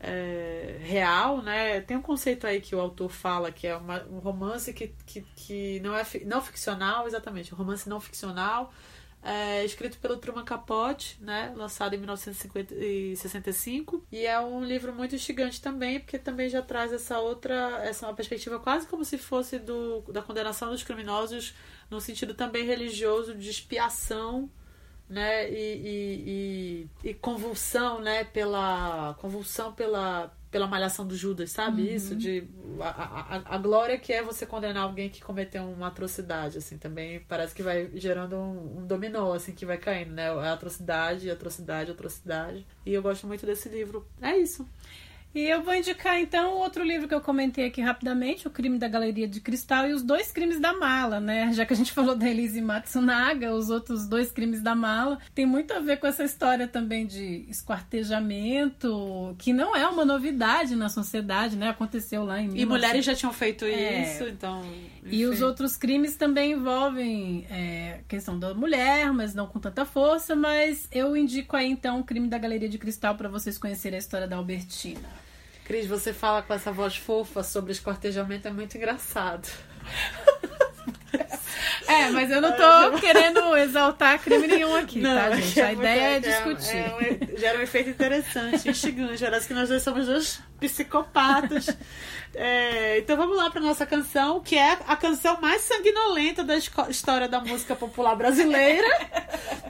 [0.00, 1.80] é, real, né?
[1.82, 5.22] Tem um conceito aí que o autor fala que é uma- um romance que, que,
[5.36, 8.72] que não é fi- não ficcional, exatamente, um romance não ficcional,
[9.22, 11.52] é, escrito pelo Truman Capote, né?
[11.56, 17.18] Lançado em 1965 e é um livro muito instigante também, porque também já traz essa
[17.18, 21.54] outra, essa uma perspectiva quase como se fosse do, da condenação dos criminosos
[21.90, 24.50] no sentido também religioso de expiação
[25.10, 31.94] né, e, e, e, e convulsão, né, pela convulsão pela pela malhação do Judas, sabe?
[31.94, 32.42] Isso de
[32.80, 37.20] a, a, a glória que é você condenar alguém que cometeu uma atrocidade, assim, também
[37.28, 40.28] parece que vai gerando um, um dominó, assim, que vai caindo, né?
[40.28, 42.66] A atrocidade, atrocidade, atrocidade.
[42.84, 44.04] E eu gosto muito desse livro.
[44.20, 44.66] É isso.
[45.32, 48.88] E eu vou indicar então outro livro que eu comentei aqui rapidamente, O Crime da
[48.88, 51.52] Galeria de Cristal e os dois crimes da mala, né?
[51.52, 55.46] Já que a gente falou da Elise Matsunaga, os outros dois crimes da mala, tem
[55.46, 60.88] muito a ver com essa história também de esquartejamento, que não é uma novidade na
[60.88, 61.68] sociedade, né?
[61.68, 62.68] Aconteceu lá em E 1900.
[62.68, 64.02] mulheres já tinham feito É.
[64.02, 64.62] isso, então.
[65.04, 65.44] E os enfim.
[65.44, 70.34] outros crimes também envolvem é, questão da mulher, mas não com tanta força.
[70.34, 74.00] Mas eu indico aí então o crime da Galeria de Cristal para vocês conhecerem a
[74.00, 75.08] história da Albertina.
[75.70, 79.48] Cris, você fala com essa voz fofa sobre escortejamento, é muito engraçado.
[81.86, 85.54] É, mas eu não tô querendo exaltar crime nenhum aqui, Não, tá, é gente?
[85.54, 86.76] que é A ideia é muito- discutir.
[86.76, 89.22] é um- gera um efeito interessante, instigante.
[89.24, 91.68] Parece que nós dois somos dois psicopatas.
[92.34, 97.26] É, então vamos lá para nossa canção, que é a canção mais sanguinolenta da história
[97.28, 98.86] da música popular brasileira.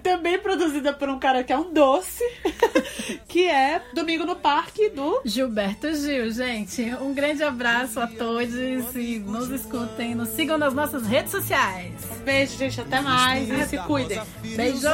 [0.02, 2.22] Também produzida por um cara que é um doce,
[3.28, 8.54] que é Domingo no Parque do Gilberto Gil, gente, um grande abraço a todos
[8.94, 11.92] e nos escutem, nos sigam nas nossas redes sociais.
[12.24, 12.80] Beijo, gente.
[12.80, 14.20] Até mais e se cuidem.
[14.56, 14.84] Beijos!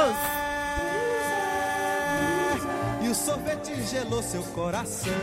[3.01, 5.13] E o sorvete gelou seu coração.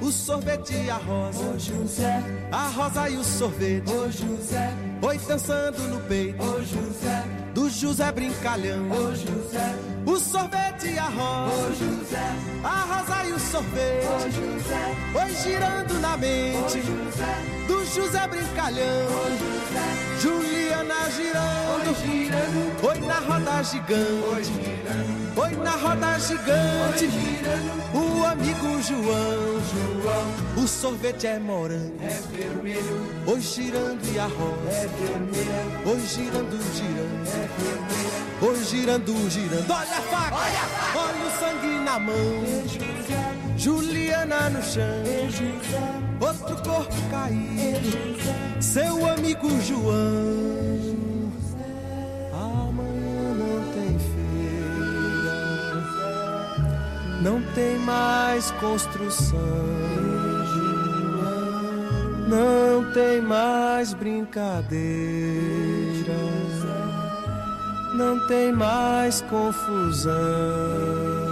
[0.00, 1.38] O sorvete e a rosa.
[1.38, 2.22] Ô José.
[2.52, 3.90] A rosa e o sorvete.
[3.90, 4.72] Ô José.
[5.02, 6.42] Oi dançando no peito.
[6.42, 7.24] Ô José.
[7.54, 8.90] Do José brincalhão.
[8.90, 9.74] Ô José.
[10.06, 11.54] O sorvete e a rosa.
[11.54, 12.32] Ô José.
[12.62, 14.06] A rosa e o sorvete.
[14.06, 14.94] Ô José.
[15.14, 16.78] Oi girando na mente.
[16.78, 17.66] Ô José.
[17.96, 19.06] José brincalhão.
[19.08, 20.20] Ô José.
[20.20, 21.88] Juliana girando.
[21.88, 22.86] Oi girando.
[22.86, 24.22] Oi na roda gigante.
[24.34, 25.42] Oi.
[25.42, 27.08] Oi na roda gigante.
[27.94, 30.62] O amigo João, João.
[30.62, 31.94] O sorvete é morango.
[32.02, 33.06] É vermelho.
[33.26, 34.70] Oi girando e a rosa.
[34.70, 35.64] É vermelha.
[35.86, 37.28] Oi girando, girando.
[37.28, 38.26] É vermelha.
[38.42, 39.70] Oi girando, girando.
[39.70, 40.36] Olha a faca.
[40.36, 40.98] Olha, a faca.
[40.98, 42.95] Olha o sangue na mão.
[43.66, 45.02] Juliana no chão.
[46.20, 48.16] Outro corpo caído.
[48.60, 51.32] Seu amigo João.
[52.32, 55.34] Amanhã não tem feira.
[57.20, 59.36] Não tem mais construção.
[62.28, 64.76] Não tem mais brincadeira.
[67.96, 71.25] Não tem mais confusão.